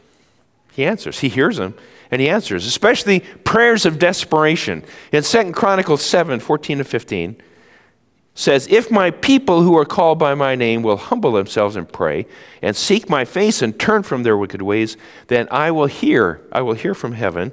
He 0.71 0.85
answers. 0.85 1.19
He 1.19 1.27
hears 1.27 1.57
them 1.57 1.75
and 2.11 2.21
He 2.21 2.29
answers, 2.29 2.65
especially 2.65 3.19
prayers 3.19 3.85
of 3.85 3.99
desperation. 3.99 4.85
In 5.11 5.21
2 5.21 5.51
Chronicles 5.51 6.01
7 6.01 6.39
14 6.39 6.77
to 6.77 6.83
15, 6.85 7.41
says, 8.37 8.67
If 8.67 8.91
my 8.91 9.09
people 9.09 9.63
who 9.63 9.75
are 9.77 9.85
called 9.85 10.19
by 10.19 10.35
my 10.35 10.53
name 10.55 10.83
will 10.83 10.97
humble 10.97 11.31
themselves 11.31 11.75
and 11.75 11.91
pray 11.91 12.27
and 12.61 12.75
seek 12.75 13.09
my 13.09 13.25
face 13.25 13.61
and 13.63 13.77
turn 13.77 14.03
from 14.03 14.23
their 14.23 14.37
wicked 14.37 14.61
ways, 14.61 14.95
then 15.25 15.47
I 15.49 15.71
will 15.71 15.87
hear, 15.87 16.41
I 16.51 16.61
will 16.61 16.75
hear 16.75 16.93
from 16.93 17.13
heaven 17.13 17.51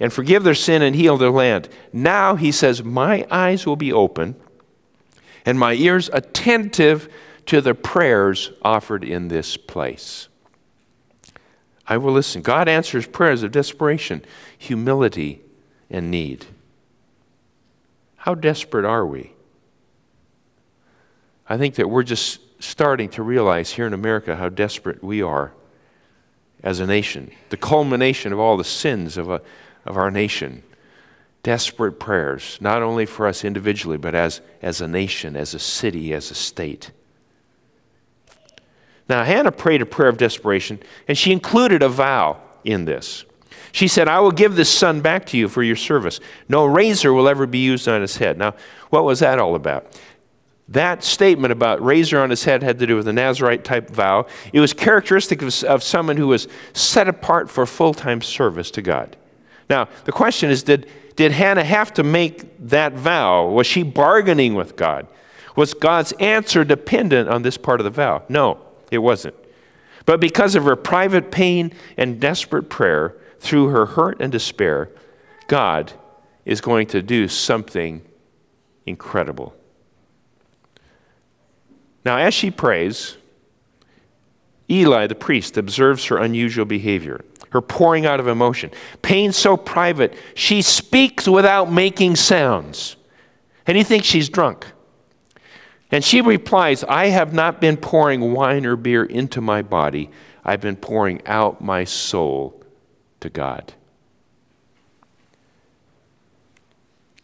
and 0.00 0.12
forgive 0.12 0.42
their 0.42 0.54
sin 0.54 0.82
and 0.82 0.96
heal 0.96 1.16
their 1.16 1.30
land. 1.30 1.68
Now, 1.92 2.34
he 2.34 2.50
says, 2.50 2.82
My 2.82 3.24
eyes 3.30 3.64
will 3.64 3.76
be 3.76 3.92
open 3.92 4.34
and 5.46 5.58
my 5.58 5.74
ears 5.74 6.10
attentive 6.12 7.08
to 7.46 7.60
the 7.60 7.74
prayers 7.74 8.50
offered 8.62 9.04
in 9.04 9.28
this 9.28 9.56
place. 9.56 10.28
I 11.86 11.96
will 11.96 12.12
listen. 12.12 12.42
God 12.42 12.66
answers 12.66 13.06
prayers 13.06 13.42
of 13.44 13.52
desperation, 13.52 14.24
humility, 14.58 15.42
and 15.90 16.10
need. 16.10 16.46
How 18.16 18.34
desperate 18.34 18.86
are 18.86 19.06
we? 19.06 19.33
I 21.48 21.58
think 21.58 21.74
that 21.76 21.90
we're 21.90 22.02
just 22.02 22.40
starting 22.62 23.08
to 23.10 23.22
realize 23.22 23.72
here 23.72 23.86
in 23.86 23.92
America 23.92 24.36
how 24.36 24.48
desperate 24.48 25.02
we 25.02 25.22
are 25.22 25.52
as 26.62 26.80
a 26.80 26.86
nation. 26.86 27.30
The 27.50 27.56
culmination 27.56 28.32
of 28.32 28.38
all 28.38 28.56
the 28.56 28.64
sins 28.64 29.16
of, 29.16 29.28
a, 29.30 29.42
of 29.84 29.96
our 29.96 30.10
nation. 30.10 30.62
Desperate 31.42 32.00
prayers, 32.00 32.56
not 32.60 32.82
only 32.82 33.04
for 33.04 33.26
us 33.26 33.44
individually, 33.44 33.98
but 33.98 34.14
as, 34.14 34.40
as 34.62 34.80
a 34.80 34.88
nation, 34.88 35.36
as 35.36 35.52
a 35.52 35.58
city, 35.58 36.14
as 36.14 36.30
a 36.30 36.34
state. 36.34 36.90
Now, 39.10 39.24
Hannah 39.24 39.52
prayed 39.52 39.82
a 39.82 39.86
prayer 39.86 40.08
of 40.08 40.16
desperation, 40.16 40.80
and 41.06 41.18
she 41.18 41.32
included 41.32 41.82
a 41.82 41.90
vow 41.90 42.40
in 42.64 42.86
this. 42.86 43.26
She 43.72 43.88
said, 43.88 44.08
I 44.08 44.20
will 44.20 44.30
give 44.30 44.56
this 44.56 44.70
son 44.70 45.02
back 45.02 45.26
to 45.26 45.36
you 45.36 45.48
for 45.48 45.62
your 45.62 45.76
service. 45.76 46.20
No 46.48 46.64
razor 46.64 47.12
will 47.12 47.28
ever 47.28 47.46
be 47.46 47.58
used 47.58 47.88
on 47.88 48.00
his 48.00 48.16
head. 48.16 48.38
Now, 48.38 48.54
what 48.88 49.04
was 49.04 49.20
that 49.20 49.38
all 49.38 49.54
about? 49.54 50.00
That 50.68 51.04
statement 51.04 51.52
about 51.52 51.84
razor 51.84 52.20
on 52.20 52.30
his 52.30 52.44
head 52.44 52.62
had 52.62 52.78
to 52.78 52.86
do 52.86 52.96
with 52.96 53.06
a 53.06 53.12
Nazarite 53.12 53.64
type 53.64 53.90
vow. 53.90 54.26
It 54.52 54.60
was 54.60 54.72
characteristic 54.72 55.42
of, 55.42 55.64
of 55.64 55.82
someone 55.82 56.16
who 56.16 56.28
was 56.28 56.48
set 56.72 57.06
apart 57.06 57.50
for 57.50 57.66
full 57.66 57.92
time 57.92 58.22
service 58.22 58.70
to 58.72 58.82
God. 58.82 59.16
Now, 59.68 59.88
the 60.04 60.12
question 60.12 60.50
is 60.50 60.62
did, 60.62 60.88
did 61.16 61.32
Hannah 61.32 61.64
have 61.64 61.92
to 61.94 62.02
make 62.02 62.68
that 62.68 62.94
vow? 62.94 63.48
Was 63.48 63.66
she 63.66 63.82
bargaining 63.82 64.54
with 64.54 64.76
God? 64.76 65.06
Was 65.56 65.74
God's 65.74 66.12
answer 66.12 66.64
dependent 66.64 67.28
on 67.28 67.42
this 67.42 67.58
part 67.58 67.80
of 67.80 67.84
the 67.84 67.90
vow? 67.90 68.22
No, 68.28 68.58
it 68.90 68.98
wasn't. 68.98 69.34
But 70.06 70.20
because 70.20 70.54
of 70.54 70.64
her 70.64 70.76
private 70.76 71.30
pain 71.30 71.72
and 71.96 72.20
desperate 72.20 72.68
prayer, 72.68 73.16
through 73.44 73.68
her 73.68 73.84
hurt 73.84 74.20
and 74.20 74.32
despair, 74.32 74.90
God 75.48 75.92
is 76.46 76.62
going 76.62 76.86
to 76.88 77.02
do 77.02 77.28
something 77.28 78.02
incredible. 78.86 79.54
Now, 82.04 82.18
as 82.18 82.34
she 82.34 82.50
prays, 82.50 83.16
Eli, 84.70 85.06
the 85.06 85.14
priest, 85.14 85.56
observes 85.56 86.06
her 86.06 86.18
unusual 86.18 86.64
behavior, 86.64 87.24
her 87.50 87.60
pouring 87.60 88.06
out 88.06 88.20
of 88.20 88.28
emotion. 88.28 88.70
Pain 89.02 89.32
so 89.32 89.56
private, 89.56 90.14
she 90.34 90.62
speaks 90.62 91.28
without 91.28 91.70
making 91.70 92.16
sounds. 92.16 92.96
And 93.66 93.76
he 93.76 93.84
thinks 93.84 94.06
she's 94.06 94.28
drunk. 94.28 94.66
And 95.90 96.02
she 96.02 96.20
replies, 96.20 96.82
I 96.84 97.06
have 97.06 97.32
not 97.32 97.60
been 97.60 97.76
pouring 97.76 98.32
wine 98.32 98.66
or 98.66 98.76
beer 98.76 99.04
into 99.04 99.40
my 99.40 99.62
body, 99.62 100.10
I've 100.44 100.60
been 100.60 100.76
pouring 100.76 101.24
out 101.26 101.62
my 101.62 101.84
soul 101.84 102.62
to 103.20 103.30
God. 103.30 103.72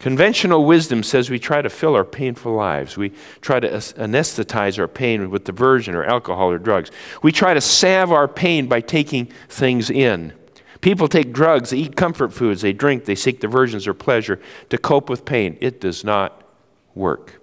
Conventional 0.01 0.65
wisdom 0.65 1.03
says 1.03 1.29
we 1.29 1.37
try 1.37 1.61
to 1.61 1.69
fill 1.69 1.93
our 1.93 2.03
painful 2.03 2.53
lives. 2.53 2.97
We 2.97 3.11
try 3.39 3.59
to 3.59 3.69
anesthetize 3.69 4.79
our 4.79 4.87
pain 4.87 5.29
with 5.29 5.43
diversion 5.43 5.93
or 5.93 6.03
alcohol 6.03 6.49
or 6.49 6.57
drugs. 6.57 6.89
We 7.21 7.31
try 7.31 7.53
to 7.53 7.61
salve 7.61 8.11
our 8.11 8.27
pain 8.27 8.65
by 8.65 8.81
taking 8.81 9.27
things 9.47 9.91
in. 9.91 10.33
People 10.81 11.07
take 11.07 11.31
drugs, 11.31 11.69
they 11.69 11.77
eat 11.77 11.95
comfort 11.95 12.33
foods, 12.33 12.63
they 12.63 12.73
drink, 12.73 13.05
they 13.05 13.13
seek 13.13 13.41
diversions 13.41 13.87
or 13.87 13.93
pleasure 13.93 14.41
to 14.69 14.79
cope 14.79 15.07
with 15.07 15.23
pain. 15.23 15.55
It 15.61 15.79
does 15.79 16.03
not 16.03 16.49
work. 16.95 17.39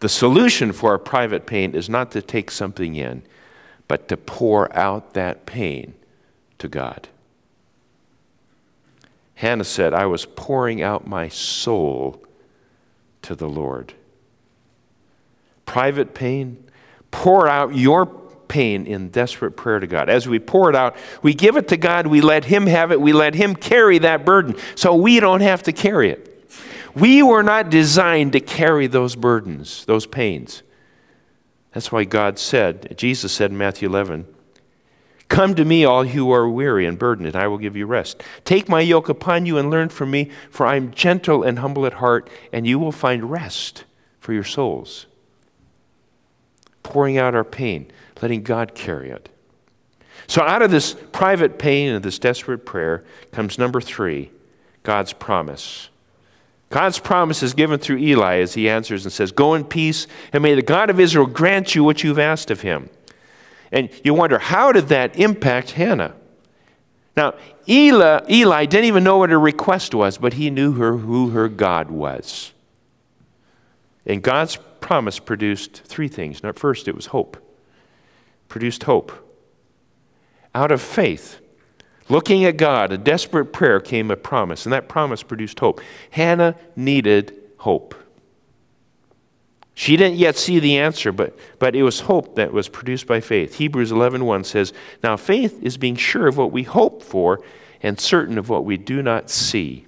The 0.00 0.10
solution 0.10 0.72
for 0.72 0.90
our 0.90 0.98
private 0.98 1.46
pain 1.46 1.74
is 1.74 1.88
not 1.88 2.10
to 2.10 2.20
take 2.20 2.50
something 2.50 2.96
in, 2.96 3.22
but 3.88 4.08
to 4.08 4.18
pour 4.18 4.76
out 4.76 5.14
that 5.14 5.46
pain 5.46 5.94
to 6.58 6.68
God. 6.68 7.08
Hannah 9.40 9.64
said, 9.64 9.94
I 9.94 10.04
was 10.04 10.26
pouring 10.26 10.82
out 10.82 11.06
my 11.06 11.28
soul 11.28 12.22
to 13.22 13.34
the 13.34 13.48
Lord. 13.48 13.94
Private 15.64 16.12
pain, 16.12 16.62
pour 17.10 17.48
out 17.48 17.74
your 17.74 18.04
pain 18.04 18.84
in 18.84 19.08
desperate 19.08 19.52
prayer 19.52 19.80
to 19.80 19.86
God. 19.86 20.10
As 20.10 20.28
we 20.28 20.38
pour 20.38 20.68
it 20.68 20.76
out, 20.76 20.94
we 21.22 21.32
give 21.32 21.56
it 21.56 21.68
to 21.68 21.78
God, 21.78 22.06
we 22.06 22.20
let 22.20 22.44
Him 22.44 22.66
have 22.66 22.92
it, 22.92 23.00
we 23.00 23.14
let 23.14 23.34
Him 23.34 23.56
carry 23.56 23.96
that 24.00 24.26
burden 24.26 24.56
so 24.74 24.94
we 24.94 25.20
don't 25.20 25.40
have 25.40 25.62
to 25.62 25.72
carry 25.72 26.10
it. 26.10 26.52
We 26.94 27.22
were 27.22 27.42
not 27.42 27.70
designed 27.70 28.32
to 28.32 28.40
carry 28.40 28.88
those 28.88 29.16
burdens, 29.16 29.86
those 29.86 30.04
pains. 30.04 30.62
That's 31.72 31.90
why 31.90 32.04
God 32.04 32.38
said, 32.38 32.94
Jesus 32.98 33.32
said 33.32 33.52
in 33.52 33.56
Matthew 33.56 33.88
11, 33.88 34.26
Come 35.30 35.54
to 35.54 35.64
me, 35.64 35.84
all 35.84 36.04
who 36.04 36.32
are 36.32 36.48
weary 36.48 36.84
and 36.84 36.98
burdened, 36.98 37.28
and 37.28 37.36
I 37.36 37.46
will 37.46 37.56
give 37.56 37.76
you 37.76 37.86
rest. 37.86 38.20
Take 38.44 38.68
my 38.68 38.80
yoke 38.80 39.08
upon 39.08 39.46
you 39.46 39.58
and 39.58 39.70
learn 39.70 39.88
from 39.88 40.10
me, 40.10 40.28
for 40.50 40.66
I 40.66 40.74
am 40.74 40.90
gentle 40.90 41.44
and 41.44 41.60
humble 41.60 41.86
at 41.86 41.94
heart, 41.94 42.28
and 42.52 42.66
you 42.66 42.80
will 42.80 42.90
find 42.90 43.30
rest 43.30 43.84
for 44.18 44.32
your 44.32 44.44
souls. 44.44 45.06
Pouring 46.82 47.16
out 47.16 47.36
our 47.36 47.44
pain, 47.44 47.92
letting 48.20 48.42
God 48.42 48.74
carry 48.74 49.10
it. 49.10 49.28
So, 50.26 50.42
out 50.42 50.62
of 50.62 50.72
this 50.72 50.96
private 51.12 51.60
pain 51.60 51.94
and 51.94 52.04
this 52.04 52.18
desperate 52.18 52.66
prayer 52.66 53.04
comes 53.30 53.56
number 53.56 53.80
three 53.80 54.32
God's 54.82 55.12
promise. 55.12 55.90
God's 56.70 56.98
promise 56.98 57.42
is 57.44 57.54
given 57.54 57.78
through 57.78 57.98
Eli 57.98 58.38
as 58.38 58.54
he 58.54 58.68
answers 58.68 59.04
and 59.04 59.12
says, 59.12 59.30
Go 59.30 59.54
in 59.54 59.64
peace, 59.64 60.08
and 60.32 60.42
may 60.42 60.56
the 60.56 60.62
God 60.62 60.90
of 60.90 60.98
Israel 60.98 61.26
grant 61.26 61.76
you 61.76 61.84
what 61.84 62.02
you've 62.02 62.18
asked 62.18 62.50
of 62.50 62.62
him. 62.62 62.90
And 63.72 63.90
you 64.02 64.14
wonder, 64.14 64.38
how 64.38 64.72
did 64.72 64.88
that 64.88 65.16
impact 65.16 65.72
Hannah? 65.72 66.14
Now, 67.16 67.34
Eli, 67.68 68.20
Eli 68.28 68.66
didn't 68.66 68.86
even 68.86 69.04
know 69.04 69.18
what 69.18 69.30
her 69.30 69.38
request 69.38 69.94
was, 69.94 70.18
but 70.18 70.34
he 70.34 70.50
knew 70.50 70.72
her, 70.72 70.96
who 70.96 71.30
her 71.30 71.48
God 71.48 71.90
was. 71.90 72.52
And 74.06 74.22
God's 74.22 74.58
promise 74.80 75.18
produced 75.18 75.82
three 75.84 76.08
things. 76.08 76.42
Now, 76.42 76.52
first, 76.52 76.88
it 76.88 76.94
was 76.94 77.06
hope. 77.06 77.36
Produced 78.48 78.84
hope. 78.84 79.12
Out 80.54 80.72
of 80.72 80.80
faith, 80.80 81.38
looking 82.08 82.44
at 82.44 82.56
God, 82.56 82.90
a 82.90 82.98
desperate 82.98 83.52
prayer 83.52 83.78
came 83.78 84.10
a 84.10 84.16
promise, 84.16 84.66
and 84.66 84.72
that 84.72 84.88
promise 84.88 85.22
produced 85.22 85.60
hope. 85.60 85.80
Hannah 86.10 86.56
needed 86.74 87.36
hope. 87.58 87.94
She 89.80 89.96
didn't 89.96 90.18
yet 90.18 90.36
see 90.36 90.58
the 90.58 90.76
answer, 90.76 91.10
but, 91.10 91.38
but 91.58 91.74
it 91.74 91.82
was 91.82 92.00
hope 92.00 92.34
that 92.34 92.52
was 92.52 92.68
produced 92.68 93.06
by 93.06 93.20
faith. 93.20 93.54
Hebrews 93.54 93.90
11.1 93.90 94.20
1 94.24 94.44
says, 94.44 94.74
Now 95.02 95.16
faith 95.16 95.58
is 95.62 95.78
being 95.78 95.96
sure 95.96 96.26
of 96.26 96.36
what 96.36 96.52
we 96.52 96.64
hope 96.64 97.02
for 97.02 97.42
and 97.82 97.98
certain 97.98 98.36
of 98.36 98.50
what 98.50 98.66
we 98.66 98.76
do 98.76 99.02
not 99.02 99.30
see. 99.30 99.86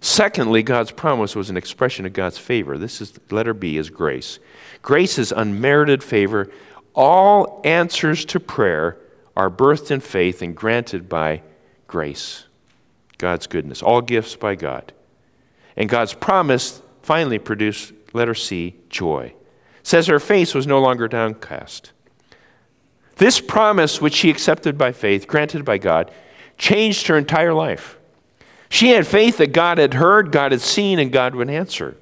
Secondly, 0.00 0.64
God's 0.64 0.90
promise 0.90 1.36
was 1.36 1.48
an 1.48 1.56
expression 1.56 2.06
of 2.06 2.12
God's 2.12 2.36
favor. 2.36 2.76
This 2.76 3.00
is 3.00 3.20
letter 3.30 3.54
B 3.54 3.76
is 3.76 3.88
grace. 3.88 4.40
Grace 4.82 5.16
is 5.16 5.30
unmerited 5.30 6.02
favor. 6.02 6.50
All 6.92 7.60
answers 7.62 8.24
to 8.24 8.40
prayer 8.40 8.98
are 9.36 9.48
birthed 9.48 9.92
in 9.92 10.00
faith 10.00 10.42
and 10.42 10.56
granted 10.56 11.08
by 11.08 11.42
grace. 11.86 12.46
God's 13.16 13.46
goodness. 13.46 13.80
All 13.80 14.00
gifts 14.00 14.34
by 14.34 14.56
God. 14.56 14.92
And 15.76 15.88
God's 15.88 16.14
promise 16.14 16.82
finally 17.00 17.38
produced 17.38 17.92
letter 18.14 18.34
C, 18.34 18.76
joy. 18.88 19.34
says 19.82 20.06
her 20.06 20.20
face 20.20 20.54
was 20.54 20.66
no 20.66 20.80
longer 20.80 21.06
downcast. 21.06 21.92
This 23.16 23.40
promise, 23.40 24.00
which 24.00 24.14
she 24.14 24.30
accepted 24.30 24.78
by 24.78 24.92
faith, 24.92 25.26
granted 25.26 25.64
by 25.64 25.76
God, 25.78 26.10
changed 26.56 27.08
her 27.08 27.18
entire 27.18 27.52
life. 27.52 27.98
She 28.70 28.90
had 28.90 29.06
faith 29.06 29.36
that 29.36 29.52
God 29.52 29.78
had 29.78 29.94
heard, 29.94 30.32
God 30.32 30.52
had 30.52 30.60
seen, 30.60 30.98
and 30.98 31.12
God 31.12 31.34
would 31.34 31.50
answer. 31.50 31.96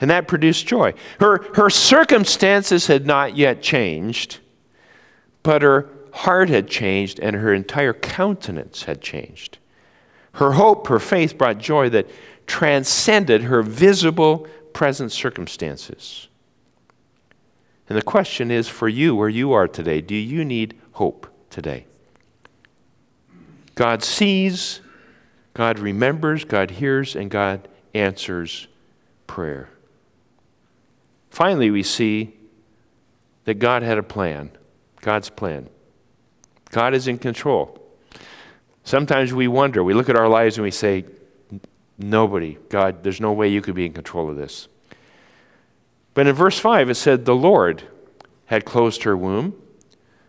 And 0.00 0.10
that 0.10 0.28
produced 0.28 0.66
joy. 0.66 0.94
Her, 1.20 1.42
her 1.54 1.70
circumstances 1.70 2.86
had 2.86 3.06
not 3.06 3.36
yet 3.36 3.62
changed, 3.62 4.38
but 5.42 5.62
her 5.62 5.88
heart 6.12 6.48
had 6.48 6.68
changed 6.68 7.18
and 7.20 7.36
her 7.36 7.52
entire 7.54 7.92
countenance 7.92 8.84
had 8.84 9.00
changed. 9.00 9.58
Her 10.32 10.52
hope, 10.52 10.86
her 10.88 11.00
faith 11.00 11.38
brought 11.38 11.58
joy 11.58 11.88
that 11.90 12.08
transcended 12.46 13.42
her 13.42 13.62
visible 13.62 14.46
present 14.78 15.10
circumstances. 15.10 16.28
And 17.88 17.98
the 17.98 18.02
question 18.02 18.52
is 18.52 18.68
for 18.68 18.88
you, 18.88 19.16
where 19.16 19.28
you 19.28 19.52
are 19.52 19.66
today, 19.66 20.00
do 20.00 20.14
you 20.14 20.44
need 20.44 20.78
hope 20.92 21.26
today? 21.50 21.84
God 23.74 24.04
sees, 24.04 24.80
God 25.52 25.80
remembers, 25.80 26.44
God 26.44 26.70
hears, 26.70 27.16
and 27.16 27.28
God 27.28 27.66
answers 27.92 28.68
prayer. 29.26 29.68
Finally, 31.28 31.72
we 31.72 31.82
see 31.82 32.36
that 33.46 33.54
God 33.54 33.82
had 33.82 33.98
a 33.98 34.02
plan, 34.04 34.52
God's 35.00 35.28
plan. 35.28 35.68
God 36.70 36.94
is 36.94 37.08
in 37.08 37.18
control. 37.18 37.84
Sometimes 38.84 39.34
we 39.34 39.48
wonder, 39.48 39.82
we 39.82 39.92
look 39.92 40.08
at 40.08 40.14
our 40.14 40.28
lives 40.28 40.56
and 40.56 40.62
we 40.62 40.70
say, 40.70 41.04
Nobody. 41.98 42.58
God, 42.68 43.02
there's 43.02 43.20
no 43.20 43.32
way 43.32 43.48
you 43.48 43.60
could 43.60 43.74
be 43.74 43.84
in 43.84 43.92
control 43.92 44.30
of 44.30 44.36
this. 44.36 44.68
But 46.14 46.26
in 46.26 46.34
verse 46.34 46.58
5, 46.58 46.90
it 46.90 46.94
said, 46.94 47.24
The 47.24 47.34
Lord 47.34 47.82
had 48.46 48.64
closed 48.64 49.02
her 49.02 49.16
womb. 49.16 49.54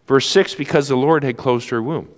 Verse 0.07 0.27
6, 0.27 0.55
because 0.55 0.87
the 0.87 0.97
Lord 0.97 1.23
had 1.23 1.37
closed 1.37 1.69
her 1.69 1.81
womb. 1.81 2.09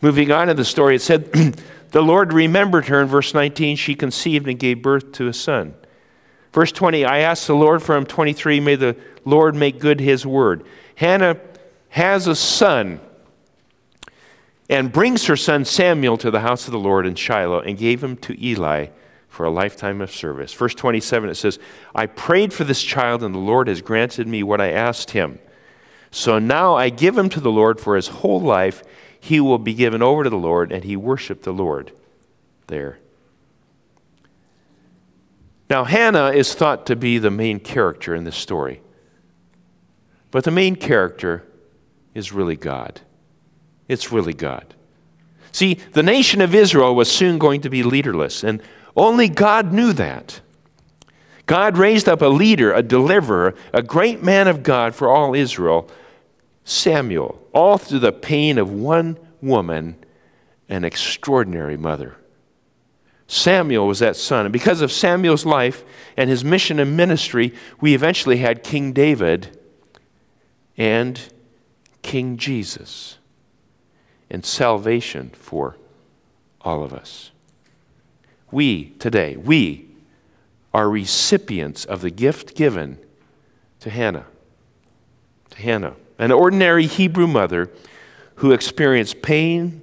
Moving 0.00 0.30
on 0.30 0.48
in 0.48 0.56
the 0.56 0.64
story, 0.64 0.94
it 0.94 1.02
said, 1.02 1.32
The 1.90 2.02
Lord 2.02 2.32
remembered 2.32 2.86
her. 2.86 3.00
In 3.00 3.08
verse 3.08 3.34
19, 3.34 3.76
she 3.76 3.94
conceived 3.94 4.46
and 4.46 4.58
gave 4.58 4.82
birth 4.82 5.12
to 5.12 5.26
a 5.26 5.32
son. 5.32 5.74
Verse 6.52 6.70
20, 6.70 7.04
I 7.04 7.18
asked 7.18 7.46
the 7.46 7.54
Lord 7.56 7.82
for 7.82 7.96
him. 7.96 8.06
23, 8.06 8.60
may 8.60 8.76
the 8.76 8.96
Lord 9.24 9.54
make 9.54 9.80
good 9.80 10.00
his 10.00 10.24
word. 10.24 10.64
Hannah 10.94 11.38
has 11.90 12.26
a 12.26 12.36
son 12.36 13.00
and 14.68 14.92
brings 14.92 15.26
her 15.26 15.36
son 15.36 15.64
Samuel 15.64 16.18
to 16.18 16.30
the 16.30 16.40
house 16.40 16.66
of 16.66 16.72
the 16.72 16.78
Lord 16.78 17.06
in 17.06 17.14
Shiloh 17.14 17.60
and 17.60 17.78
gave 17.78 18.02
him 18.02 18.16
to 18.18 18.44
Eli 18.44 18.88
for 19.28 19.44
a 19.44 19.50
lifetime 19.50 20.00
of 20.00 20.10
service. 20.10 20.52
Verse 20.52 20.74
27, 20.74 21.30
it 21.30 21.36
says, 21.36 21.58
I 21.94 22.06
prayed 22.06 22.52
for 22.52 22.64
this 22.64 22.82
child, 22.82 23.22
and 23.22 23.34
the 23.34 23.38
Lord 23.38 23.68
has 23.68 23.80
granted 23.80 24.26
me 24.26 24.42
what 24.42 24.60
I 24.60 24.72
asked 24.72 25.12
him. 25.12 25.38
So 26.10 26.38
now 26.38 26.74
I 26.74 26.88
give 26.90 27.16
him 27.16 27.28
to 27.30 27.40
the 27.40 27.50
Lord 27.50 27.80
for 27.80 27.96
his 27.96 28.08
whole 28.08 28.40
life. 28.40 28.82
He 29.20 29.40
will 29.40 29.58
be 29.58 29.74
given 29.74 30.02
over 30.02 30.24
to 30.24 30.30
the 30.30 30.36
Lord, 30.36 30.72
and 30.72 30.84
he 30.84 30.96
worshiped 30.96 31.44
the 31.44 31.52
Lord 31.52 31.92
there. 32.66 32.98
Now, 35.70 35.84
Hannah 35.84 36.30
is 36.30 36.54
thought 36.54 36.86
to 36.86 36.96
be 36.96 37.18
the 37.18 37.30
main 37.30 37.60
character 37.60 38.14
in 38.14 38.24
this 38.24 38.36
story. 38.36 38.80
But 40.30 40.44
the 40.44 40.50
main 40.50 40.76
character 40.76 41.46
is 42.14 42.32
really 42.32 42.56
God. 42.56 43.02
It's 43.88 44.12
really 44.12 44.34
God. 44.34 44.74
See, 45.50 45.74
the 45.74 46.02
nation 46.02 46.40
of 46.40 46.54
Israel 46.54 46.94
was 46.94 47.10
soon 47.10 47.38
going 47.38 47.62
to 47.62 47.70
be 47.70 47.82
leaderless, 47.82 48.44
and 48.44 48.62
only 48.94 49.28
God 49.28 49.72
knew 49.72 49.92
that. 49.94 50.40
God 51.46 51.78
raised 51.78 52.08
up 52.08 52.20
a 52.20 52.26
leader, 52.26 52.72
a 52.72 52.82
deliverer, 52.82 53.54
a 53.72 53.82
great 53.82 54.22
man 54.22 54.46
of 54.48 54.62
God 54.62 54.94
for 54.94 55.08
all 55.08 55.34
Israel, 55.34 55.90
Samuel, 56.64 57.40
all 57.54 57.78
through 57.78 58.00
the 58.00 58.12
pain 58.12 58.58
of 58.58 58.70
one 58.70 59.18
woman, 59.40 59.96
an 60.68 60.84
extraordinary 60.84 61.78
mother. 61.78 62.16
Samuel 63.26 63.86
was 63.86 63.98
that 64.00 64.16
son. 64.16 64.46
And 64.46 64.52
because 64.52 64.80
of 64.80 64.92
Samuel's 64.92 65.46
life 65.46 65.84
and 66.16 66.28
his 66.28 66.44
mission 66.44 66.78
and 66.78 66.96
ministry, 66.96 67.54
we 67.80 67.94
eventually 67.94 68.38
had 68.38 68.62
King 68.62 68.92
David 68.92 69.58
and 70.76 71.20
King 72.02 72.36
Jesus 72.36 73.17
and 74.30 74.44
salvation 74.44 75.30
for 75.30 75.76
all 76.60 76.82
of 76.82 76.92
us. 76.92 77.30
We, 78.50 78.90
today, 78.98 79.36
we 79.36 79.88
are 80.72 80.88
recipients 80.88 81.84
of 81.84 82.00
the 82.00 82.10
gift 82.10 82.54
given 82.54 82.98
to 83.80 83.90
Hannah. 83.90 84.26
To 85.50 85.56
Hannah, 85.58 85.94
an 86.18 86.32
ordinary 86.32 86.86
Hebrew 86.86 87.26
mother 87.26 87.70
who 88.36 88.52
experienced 88.52 89.22
pain, 89.22 89.82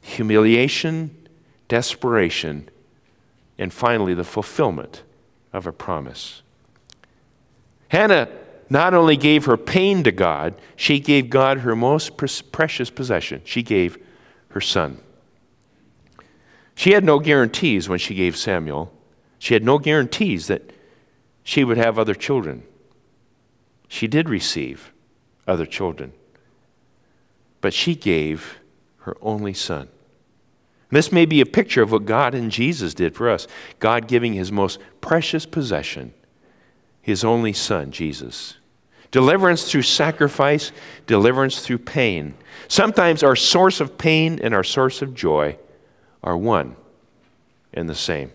humiliation, 0.00 1.28
desperation, 1.68 2.68
and 3.58 3.72
finally 3.72 4.14
the 4.14 4.24
fulfillment 4.24 5.02
of 5.52 5.66
a 5.66 5.72
promise. 5.72 6.42
Hannah 7.88 8.28
not 8.68 8.94
only 8.94 9.16
gave 9.16 9.44
her 9.44 9.56
pain 9.56 10.02
to 10.04 10.12
God, 10.12 10.54
she 10.74 10.98
gave 10.98 11.30
God 11.30 11.58
her 11.58 11.76
most 11.76 12.16
precious 12.16 12.90
possession. 12.90 13.42
She 13.44 13.62
gave 13.62 13.98
her 14.50 14.60
son. 14.60 15.00
She 16.74 16.92
had 16.92 17.04
no 17.04 17.18
guarantees 17.20 17.88
when 17.88 17.98
she 17.98 18.14
gave 18.14 18.36
Samuel. 18.36 18.92
She 19.38 19.54
had 19.54 19.64
no 19.64 19.78
guarantees 19.78 20.46
that 20.48 20.72
she 21.42 21.64
would 21.64 21.76
have 21.76 21.98
other 21.98 22.14
children. 22.14 22.64
She 23.88 24.06
did 24.06 24.28
receive 24.28 24.92
other 25.46 25.66
children, 25.66 26.12
but 27.60 27.72
she 27.72 27.94
gave 27.94 28.58
her 29.00 29.16
only 29.22 29.54
son. 29.54 29.88
This 30.90 31.12
may 31.12 31.24
be 31.26 31.40
a 31.40 31.46
picture 31.46 31.82
of 31.82 31.92
what 31.92 32.04
God 32.04 32.34
and 32.34 32.50
Jesus 32.50 32.94
did 32.94 33.14
for 33.14 33.30
us 33.30 33.46
God 33.78 34.08
giving 34.08 34.34
his 34.34 34.50
most 34.50 34.80
precious 35.00 35.46
possession, 35.46 36.14
his 37.06 37.22
only 37.22 37.52
son, 37.52 37.92
Jesus. 37.92 38.56
Deliverance 39.12 39.70
through 39.70 39.82
sacrifice, 39.82 40.72
deliverance 41.06 41.60
through 41.60 41.78
pain. 41.78 42.34
Sometimes 42.66 43.22
our 43.22 43.36
source 43.36 43.80
of 43.80 43.96
pain 43.96 44.40
and 44.42 44.52
our 44.52 44.64
source 44.64 45.02
of 45.02 45.14
joy 45.14 45.56
are 46.24 46.36
one 46.36 46.74
and 47.72 47.88
the 47.88 47.94
same. 47.94 48.32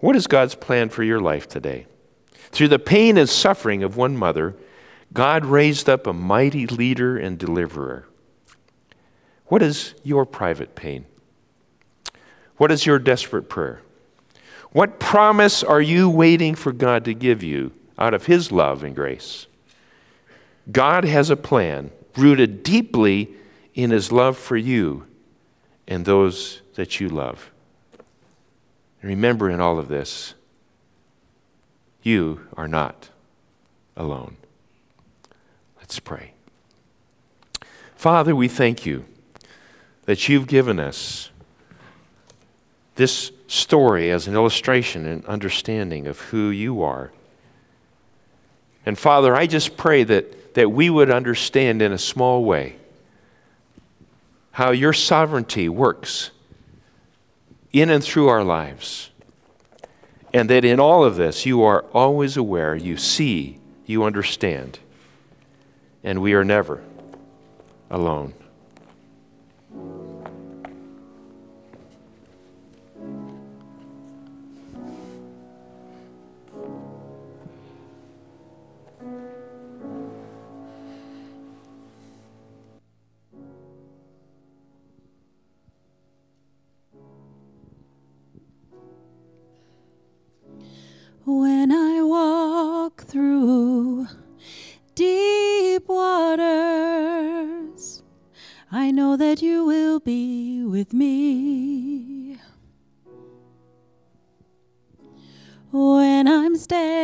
What 0.00 0.16
is 0.16 0.26
God's 0.26 0.54
plan 0.54 0.90
for 0.90 1.02
your 1.02 1.18
life 1.18 1.48
today? 1.48 1.86
Through 2.50 2.68
the 2.68 2.78
pain 2.78 3.16
and 3.16 3.26
suffering 3.26 3.82
of 3.82 3.96
one 3.96 4.14
mother, 4.14 4.54
God 5.14 5.46
raised 5.46 5.88
up 5.88 6.06
a 6.06 6.12
mighty 6.12 6.66
leader 6.66 7.16
and 7.16 7.38
deliverer. 7.38 8.06
What 9.46 9.62
is 9.62 9.94
your 10.04 10.26
private 10.26 10.74
pain? 10.74 11.06
What 12.58 12.70
is 12.70 12.84
your 12.84 12.98
desperate 12.98 13.48
prayer? 13.48 13.80
What 14.72 15.00
promise 15.00 15.62
are 15.62 15.80
you 15.80 16.08
waiting 16.10 16.54
for 16.54 16.72
God 16.72 17.04
to 17.06 17.14
give 17.14 17.42
you 17.42 17.72
out 17.98 18.14
of 18.14 18.26
His 18.26 18.52
love 18.52 18.84
and 18.84 18.94
grace? 18.94 19.46
God 20.70 21.04
has 21.04 21.30
a 21.30 21.36
plan 21.36 21.90
rooted 22.16 22.62
deeply 22.62 23.30
in 23.74 23.90
His 23.90 24.12
love 24.12 24.36
for 24.36 24.56
you 24.56 25.06
and 25.86 26.04
those 26.04 26.60
that 26.74 27.00
you 27.00 27.08
love. 27.08 27.50
Remember 29.02 29.48
in 29.48 29.60
all 29.60 29.78
of 29.78 29.88
this, 29.88 30.34
you 32.02 32.46
are 32.56 32.68
not 32.68 33.08
alone. 33.96 34.36
Let's 35.78 35.98
pray. 35.98 36.32
Father, 37.96 38.34
we 38.36 38.48
thank 38.48 38.84
you 38.84 39.06
that 40.04 40.28
you've 40.28 40.46
given 40.46 40.78
us 40.78 41.30
this 42.98 43.30
story 43.46 44.10
as 44.10 44.26
an 44.26 44.34
illustration 44.34 45.06
and 45.06 45.24
understanding 45.26 46.08
of 46.08 46.18
who 46.18 46.50
you 46.50 46.82
are. 46.82 47.12
And 48.84 48.98
Father, 48.98 49.36
I 49.36 49.46
just 49.46 49.76
pray 49.76 50.02
that, 50.02 50.54
that 50.54 50.70
we 50.70 50.90
would 50.90 51.08
understand 51.08 51.80
in 51.80 51.92
a 51.92 51.98
small 51.98 52.44
way 52.44 52.74
how 54.50 54.72
your 54.72 54.92
sovereignty 54.92 55.68
works 55.68 56.32
in 57.72 57.88
and 57.88 58.02
through 58.02 58.26
our 58.26 58.42
lives. 58.42 59.10
And 60.34 60.50
that 60.50 60.64
in 60.64 60.80
all 60.80 61.04
of 61.04 61.14
this, 61.14 61.46
you 61.46 61.62
are 61.62 61.84
always 61.94 62.36
aware, 62.36 62.74
you 62.74 62.96
see, 62.96 63.60
you 63.86 64.02
understand, 64.02 64.80
and 66.02 66.20
we 66.20 66.34
are 66.34 66.44
never 66.44 66.82
alone. 67.90 68.34
When 91.30 91.70
I 91.70 92.00
walk 92.00 93.02
through 93.02 94.06
deep 94.94 95.86
waters, 95.86 98.02
I 98.72 98.90
know 98.90 99.14
that 99.18 99.42
you 99.42 99.66
will 99.66 100.00
be 100.00 100.64
with 100.64 100.94
me. 100.94 102.38
When 105.70 106.26
I'm 106.26 106.56
standing 106.56 106.97